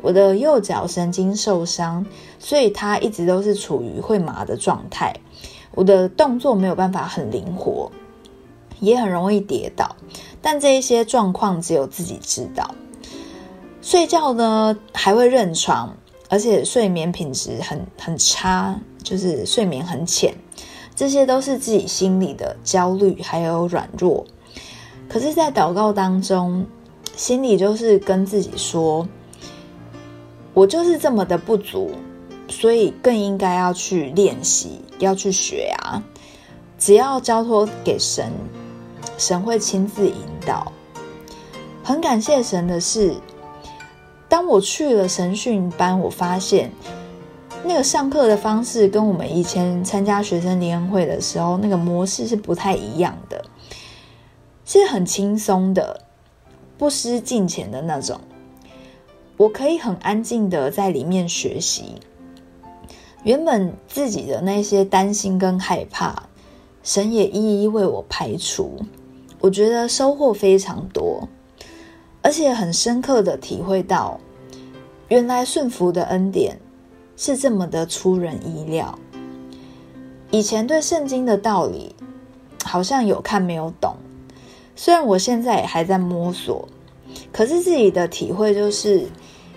[0.01, 2.07] 我的右脚神经受伤，
[2.45, 5.13] 所以它一直都是处于会麻的状态，
[5.75, 7.91] 我的动作没有办法很灵活，
[8.79, 9.97] 也很容易跌倒，
[10.41, 12.73] 但这一些状况只有自己知道。
[13.83, 15.93] 睡觉呢还会认床。
[16.31, 20.35] 而且睡眠品质很很差，就是睡眠很浅，
[20.97, 24.25] 这些都是自己心里的焦虑还有软弱。
[25.07, 26.67] 可是，在祷告当中，
[27.15, 29.07] 心里就是跟自己说
[30.55, 31.93] ：“我就是这么的不足，
[32.49, 36.03] 所以更应该要去练习，要去学啊！
[36.79, 38.33] 只要交托给神，
[39.19, 40.17] 神会亲自引
[40.47, 40.73] 导。”
[41.83, 43.15] 很感谢神的是。
[44.27, 46.73] 当我去了神训班，我发现
[47.63, 53.45] 那个上课的方式跟我们以前参加学生联会的时候那个模式是不太一样的，
[54.65, 56.01] 是很轻松的，
[56.77, 58.21] 不失敬虔的那种。
[59.37, 62.01] 我可以很安静的在里面学习，
[63.25, 66.25] 原本自己的那些担心跟害怕，
[66.83, 68.79] 神也一一为我排除。
[69.41, 71.27] 我觉得收获非常多。
[72.23, 74.19] 而且很深刻的体会到，
[75.09, 76.59] 原来顺服的恩典
[77.17, 78.99] 是这么的出人意料。
[80.31, 81.95] 以前对圣经的道理
[82.63, 83.95] 好像有看没有懂，
[84.75, 86.67] 虽然我现在也还在摸索，
[87.33, 89.07] 可是自己的体会就是，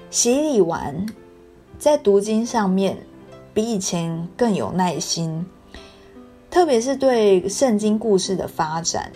[0.10, 1.06] 洗礼完
[1.80, 2.98] 在读经上面
[3.58, 5.44] 比以前更有耐心，
[6.52, 9.12] 特别是对圣经故事的发展。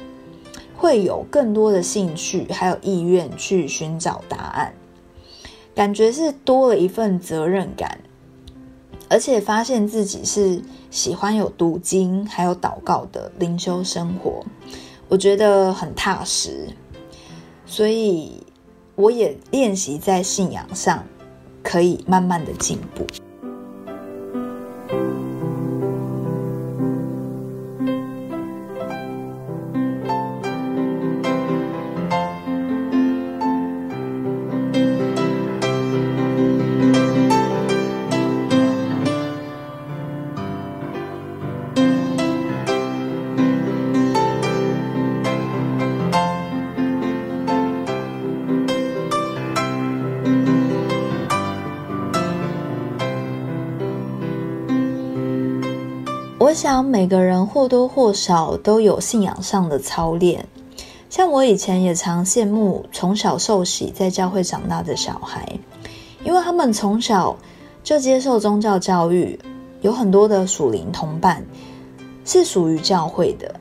[0.76, 4.74] 会有更多的兴趣，还有意愿去寻找答案，
[5.76, 8.00] 感觉是多了一份责任感，
[9.10, 14.44] 而且发现自己是喜欢有读经还有祷告的灵修生活，
[15.08, 16.68] 我觉得很踏实，
[17.68, 18.42] 所以
[18.96, 21.06] 我也练习在信仰上
[21.62, 23.06] 可以慢慢的进步。
[56.62, 60.48] 想每个人或多或少都有信仰上的操练，
[61.10, 65.58] 像我以前也常羡慕从小受洗在教会长大的小孩，
[66.24, 67.36] 因为他们从小
[67.84, 69.40] 就接受宗教教育，
[69.82, 71.44] 有很多的属灵同伴
[72.26, 73.56] 是属于教会的，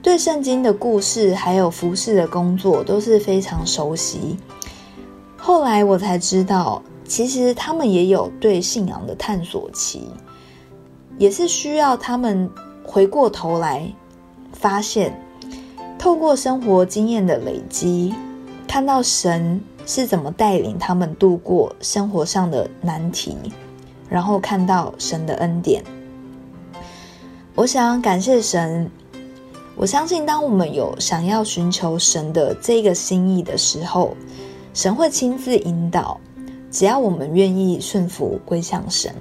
[0.00, 4.38] 对圣经的故事还有服侍的工作都是非常熟悉。
[5.36, 10.08] 后来我才知道，其实他们也有对信仰的探索期。
[11.22, 12.50] 也是需要他们
[12.82, 13.88] 回过头来
[14.52, 15.16] 发现，
[15.96, 18.12] 透过生活经验的累积，
[18.66, 23.36] 看到神是怎么带领他们度过生活上的难题，
[24.08, 25.84] 然后看到神的恩典。
[27.54, 28.90] 我想感谢神，
[29.76, 34.16] 我相信当我们有想要寻求神的这个心意的时候，
[34.74, 36.20] 神会亲自引导，
[36.68, 39.14] 只要我们愿意顺服归向神。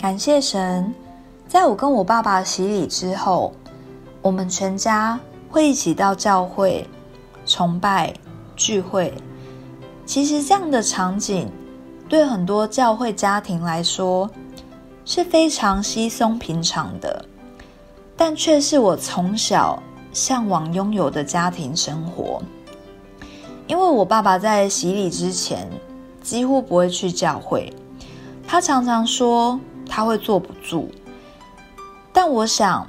[0.00, 0.94] 感谢神，
[1.46, 3.52] 在我跟我爸爸洗礼之后，
[4.22, 5.20] 我们全家
[5.50, 6.88] 会一起到教会
[7.44, 8.14] 崇拜
[8.56, 9.12] 聚会。
[10.06, 11.50] 其实这样的场景，
[12.08, 14.30] 对很多教会家庭来说
[15.04, 17.22] 是非常稀松平常的，
[18.16, 19.82] 但却是我从小
[20.14, 22.40] 向往拥有的家庭生活。
[23.66, 25.68] 因为我爸爸在洗礼之前
[26.22, 27.70] 几乎不会去教会，
[28.48, 29.60] 他常常说，
[29.90, 30.88] 他会坐不住，
[32.12, 32.86] 但我想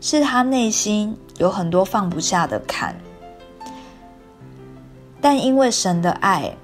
[0.00, 2.94] 是他内心有很多放不下的坎。
[5.20, 6.54] 但因为神的爱，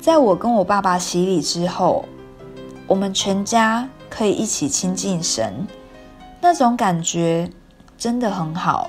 [0.00, 2.06] 在我跟我爸爸洗礼之后，
[2.86, 5.66] 我们全家可以一起亲近神，
[6.40, 7.48] 那种感觉
[7.98, 8.88] 真的很好，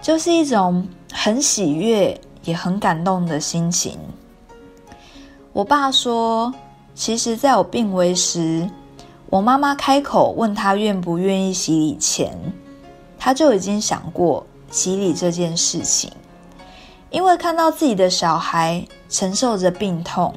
[0.00, 3.98] 就是一种很喜悦也很感动的心情。
[5.52, 6.54] 我爸说，
[6.94, 8.70] 其实在我病危时，
[9.30, 12.36] 我妈妈开口问他愿不愿意洗礼前，
[13.16, 16.10] 他就已经想过洗礼这件事情，
[17.10, 20.34] 因为看到自己的小孩承受着病痛，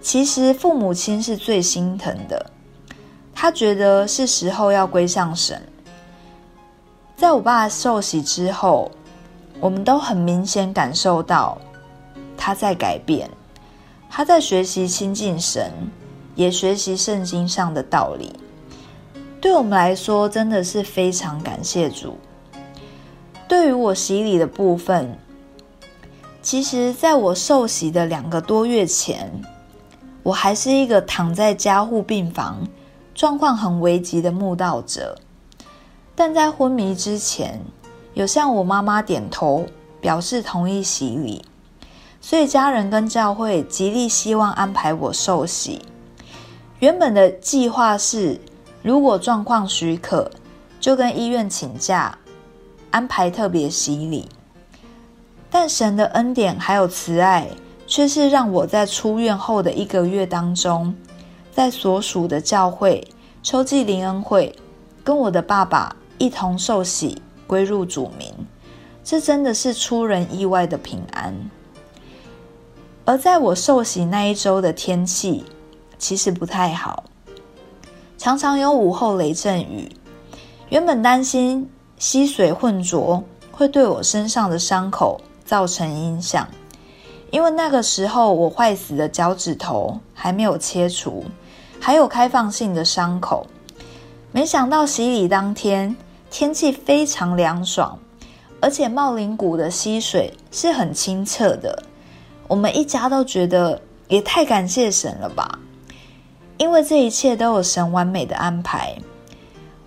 [0.00, 2.50] 其实父母亲是最心疼的。
[3.34, 5.60] 他觉得是时候要归向神。
[7.16, 8.88] 在我爸受洗之后，
[9.58, 11.58] 我们都很明显感受到
[12.36, 13.28] 他在改变，
[14.08, 15.72] 他在学习亲近神，
[16.34, 18.32] 也学习圣经上的道理。
[19.40, 22.16] 对我们来说，真的是非常感谢主。
[23.46, 25.18] 对于我洗礼的部分，
[26.42, 29.30] 其实在我受洗的两个多月前，
[30.22, 32.66] 我还是一个躺在加护病房。
[33.14, 35.16] 状况很危急的慕道者，
[36.16, 37.60] 但在昏迷之前，
[38.12, 39.66] 有向我妈妈点头
[40.00, 41.44] 表示同意洗礼，
[42.20, 45.82] 所以家人跟教会极力希望安排我受洗。
[46.84, 48.38] 原本的计划是，
[48.82, 50.30] 如果状况许可，
[50.78, 52.18] 就跟医院请假
[52.90, 54.28] 安排特别洗礼。
[55.50, 57.48] 但神的恩典还有慈爱，
[57.86, 60.94] 却是让我在出院后的一个月当中。
[61.50, 63.02] 在所属的教会
[63.42, 64.54] 秋季灵恩会，
[65.02, 68.30] 跟我的爸爸一同受洗归入主名，
[69.02, 71.34] 这真的是出人意外的平安。
[73.06, 75.44] 而在我受洗那一周的天气
[75.98, 77.04] 其实不太好，
[78.18, 79.90] 常常有午后雷阵雨。
[80.68, 83.22] 原本担心溪水混浊
[83.52, 86.48] 会对我身上的伤口造成影响，
[87.30, 91.24] 因为那个时候我坏死的脚趾头还没有切除。
[91.80, 93.46] 还有开放性的伤口，
[94.32, 95.94] 没想到洗礼当天
[96.30, 97.98] 天气非常凉爽，
[98.58, 101.82] 而且茂林谷的溪水是很清澈的。
[102.48, 103.78] 我们一家都觉得
[104.08, 105.58] 也太感谢神了吧，
[106.56, 108.96] 因为这一切都有神完美的安排。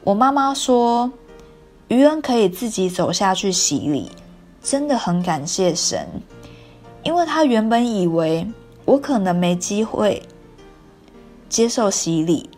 [0.04, 1.12] 我妈妈说，
[1.88, 4.12] 余恩可以自己走下去洗礼，
[4.62, 6.08] 真的很感谢神，
[7.04, 8.48] 因为她原本以为
[8.86, 10.22] 我可能没机会。
[11.50, 12.50] 接受洗礼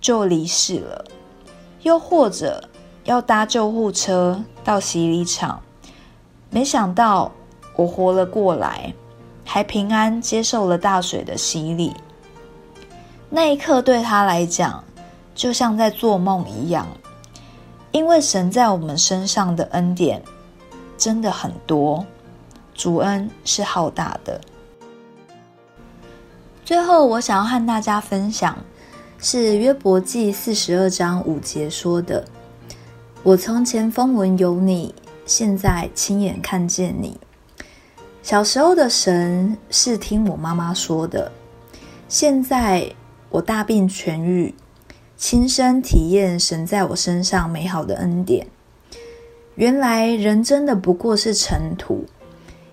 [0.00, 1.04] 就离世了，
[1.82, 2.62] 又或者
[3.04, 5.60] 要搭救护车到洗礼场，
[6.50, 7.32] 没想到
[7.74, 8.94] 我活了过来，
[9.44, 11.92] 还平安接受了大水的洗礼。
[13.30, 14.82] 那一刻对他来讲，
[15.34, 16.86] 就像在做梦一样，
[17.92, 20.22] 因为神在我们身上的恩典
[20.96, 22.04] 真的很多，
[22.74, 24.40] 主恩是浩大的。
[26.64, 28.56] 最后，我想要和大家分享，
[29.18, 32.24] 是约伯记四十二章五节说的
[33.22, 34.94] ：“我从前风闻有你，
[35.26, 37.18] 现在亲眼看见你。”
[38.22, 41.32] 小时候的神是听我妈妈说的，
[42.08, 42.90] 现在
[43.30, 44.54] 我大病痊愈，
[45.16, 48.46] 亲身体验神在我身上美好的恩典。
[49.54, 52.04] 原来人真的不过是尘土，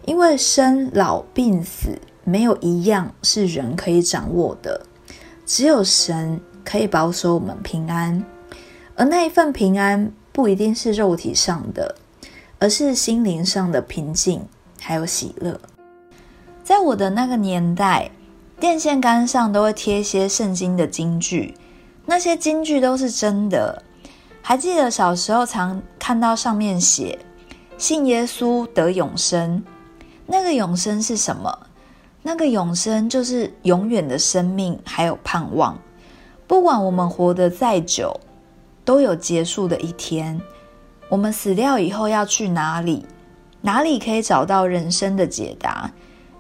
[0.06, 2.00] 因为生老病死。
[2.28, 4.84] 没有一样是人可以掌握的，
[5.46, 8.26] 只有神可以保守我们平安。
[8.96, 11.94] 而那一份平安不一定是肉体上的，
[12.58, 14.42] 而是心灵上的平静
[14.80, 15.62] 还有喜乐。
[16.64, 18.10] 在我的那个年代，
[18.60, 21.54] 电线杆上都会贴些圣经的金句，
[22.06, 23.84] 那些金句都是真的。
[24.42, 27.20] 还记得小时候常看到上面写
[27.78, 29.64] “信耶稣得永生”，
[30.26, 31.68] 那个永生是什么？
[32.24, 35.78] 那个永生就是永远的生命，还有盼望。
[36.48, 38.20] 不管我们活得再久，
[38.86, 40.40] 都有结束的一天。
[41.10, 43.06] 我们死掉以后要去哪里？
[43.62, 45.92] 哪里可以找到人生的解答？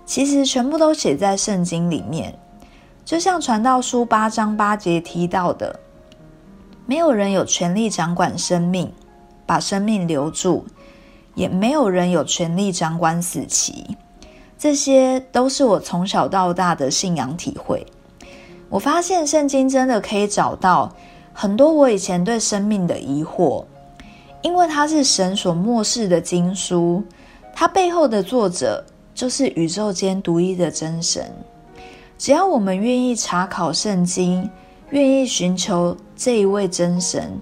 [0.06, 2.38] 其实全部都写在圣经里面。
[3.03, 5.80] 就像传道书八章八节提到的，
[6.86, 8.91] 没有人有权利掌管生命，
[9.45, 10.64] 把生命留住；
[11.36, 13.97] 也没有人有权利掌管死期。
[14.58, 17.86] 这些都是我从小到大的信仰体会。
[18.70, 20.91] 我发现圣经真的可以找到
[21.34, 23.66] 很多我以前对生命的疑惑，
[24.41, 27.03] 因为它是神所默示的经书，
[27.53, 28.84] 它背后的作者
[29.16, 31.32] 就是宇宙间独一的真神。
[32.18, 34.47] 只要我们愿意查考圣经，
[34.91, 37.41] 愿意寻求这一位真神，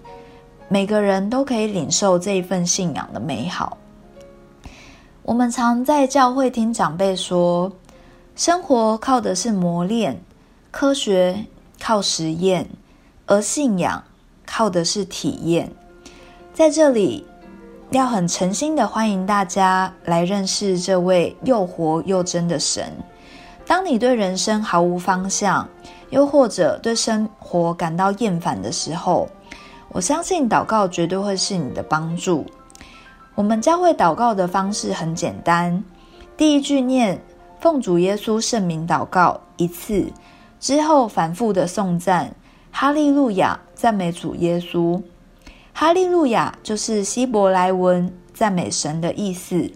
[0.69, 3.78] 每个人都可以领受这一份信仰的美好。
[5.24, 7.71] 我们常在教会听长辈说，
[8.36, 10.21] 生活靠的是磨练，
[10.69, 11.45] 科学
[11.80, 12.67] 靠实验，
[13.26, 14.03] 而信仰
[14.45, 15.71] 靠的是体验。
[16.53, 17.26] 在这里，
[17.93, 22.91] 要很诚心的欢迎大家来认识这位又活又真的神。
[23.67, 25.67] 当你对人生毫无方向，
[26.09, 29.29] 又或者对生活感到厌烦的时候，
[29.89, 32.43] 我相信祷告绝对会是你的帮助。
[33.35, 35.83] 我们教会祷告的方式很简单，
[36.35, 37.21] 第一句念
[37.59, 40.11] 奉主耶稣圣名祷告一次，
[40.59, 42.33] 之后反复的颂赞
[42.71, 44.99] 哈利路亚，赞美主耶稣。
[45.74, 49.69] 哈利路亚就是希伯来文赞美神的意思。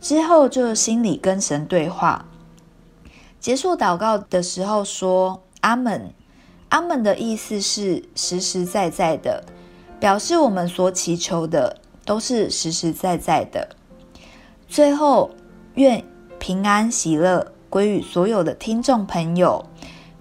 [0.00, 2.24] 之后就心里跟神对话。
[3.38, 6.14] 结束祷告的时候说阿门。
[6.70, 9.44] 阿门的意思是实实在在的，
[10.00, 11.76] 表示我们所祈求的。
[12.04, 13.76] 都是实实在在的。
[14.66, 15.30] 最后，
[15.74, 16.04] 愿
[16.40, 19.64] 平安喜乐归于所有的听众朋友，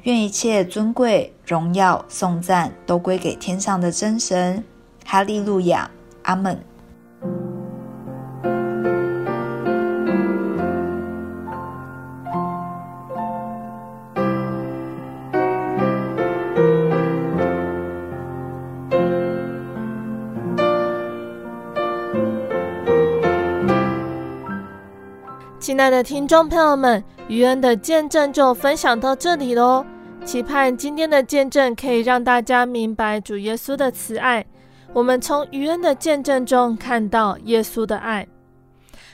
[0.04, 4.64] 愿一切尊贵、荣耀、颂赞都归给天上的真神。
[5.06, 5.90] 哈利路亚，
[6.24, 6.58] 阿门。
[25.60, 29.86] 亲爱的听众朋友们，于恩的见证就分享到这里喽。
[30.24, 34.46] 期盼今天的见证可以让大家明白主耶稣的慈爱。
[34.94, 38.28] 我们从于恩的见证中看到耶稣的爱，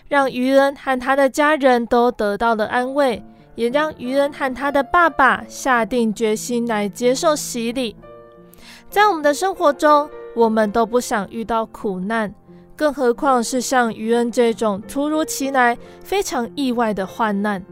[0.07, 3.23] 让于恩和他的家人都得到了安慰，
[3.53, 7.95] 也让于恩和他的爸爸下定决心来接受洗礼。
[8.89, 12.33] 在我们的生活中，我们都不想遇到苦难。
[12.75, 17.63] 更何况是像于恩这种突如其来、非常意外的患难，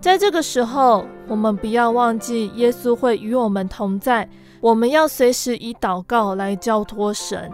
[0.00, 4.28] 在这个时候，我们不要忘记耶稣会与我们同在。
[4.64, 7.52] 我们要随时以祷告来交托神。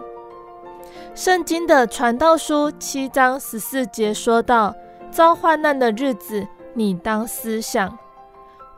[1.13, 4.73] 圣经的传道书七章十四节说道
[5.11, 7.99] ：“遭患难的日子，你当思想。”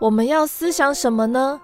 [0.02, 1.62] 我们要思想什么呢？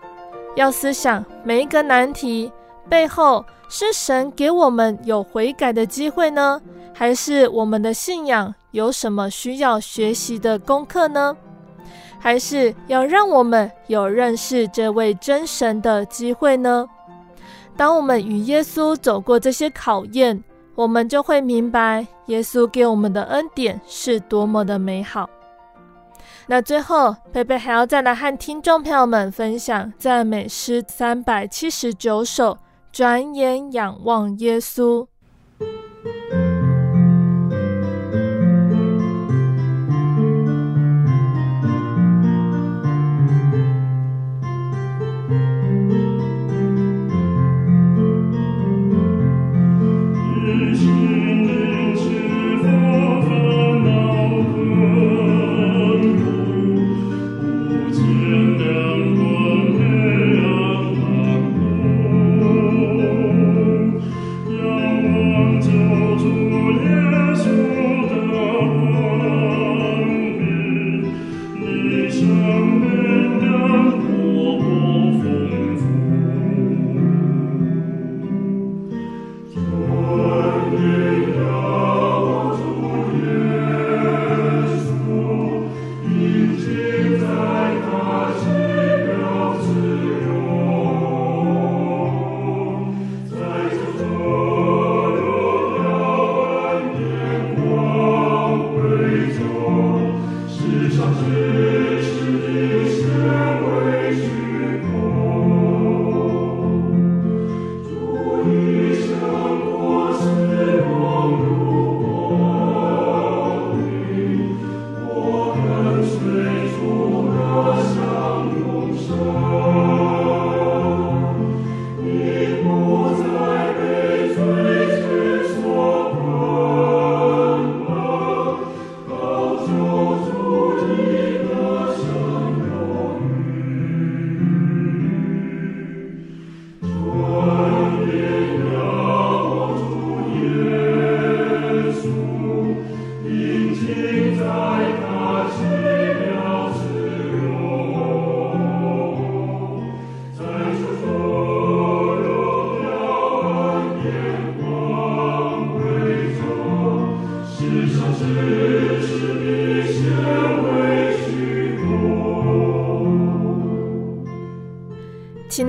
[0.56, 2.52] 要思想每一个难题
[2.88, 3.44] 背后。
[3.72, 6.60] 是神给我们有悔改的机会呢，
[6.92, 11.38] 还是我们的信仰有什么需要学习的功课呢？
[12.20, 16.88] 还是要让我们有认识这位真神的机会呢？
[17.76, 20.44] 当我们与耶稣走过这些考验，
[20.76, 25.30] 我们就会明白耶稣给我们的恩典是多么的美好。
[26.48, 32.58] 那最后，贝贝还要再来和听众朋友们分享赞美诗三百七十九首。
[32.92, 35.06] 转眼仰望耶稣。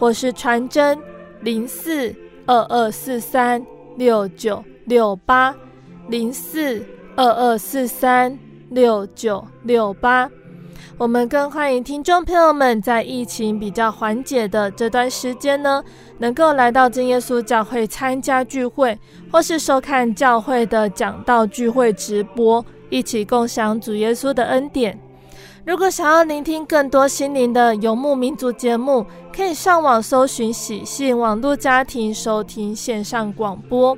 [0.00, 0.98] 或是传真
[1.42, 2.14] 零四
[2.46, 3.62] 二二四三
[3.98, 5.54] 六九六八
[6.08, 6.82] 零四
[7.14, 8.36] 二二四三
[8.70, 10.30] 六九六八。
[10.96, 15.84] 我们更欢迎听众朋友们在疫情比较缓解的这段时间呢，
[16.16, 18.98] 能够来到真耶稣教会参加聚会，
[19.30, 22.64] 或是收看教会的讲道聚会直播。
[22.88, 24.98] 一起共享主耶稣的恩典。
[25.64, 29.04] 如果想要聆听更多心灵的游牧民族节目，
[29.34, 33.96] 可以上网搜寻喜信网络家庭收听线上广播。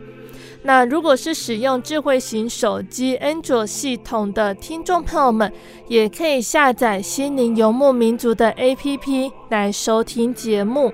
[0.64, 5.52] 那如果是使用智慧型手机安卓系统的听众朋友们，
[5.86, 10.92] 也可以下载心灵游牧民族的 APP 来收听节目。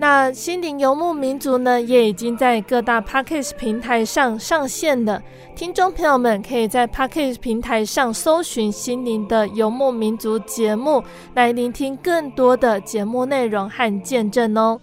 [0.00, 5.22] 那心灵游牧民族呢，也已经在各大 Podcast 平台上上线了。
[5.54, 14.80] 听众朋友们可以在 Podcast 平台上搜寻心灵的游牧民族节目，来聆听更多的节目内容和见证哦。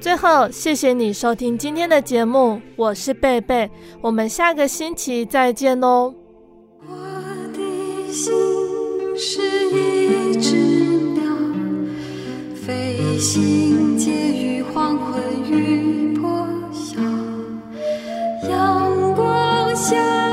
[0.00, 6.12] 最后，谢谢你收听今天的节目，我是贝贝，我们下个星期再见哦。
[6.88, 6.96] 我
[7.52, 8.34] 的心
[9.16, 9.40] 是
[9.70, 10.87] 一只
[13.18, 17.00] 心结于黄昏与破晓，
[18.48, 20.27] 阳光下。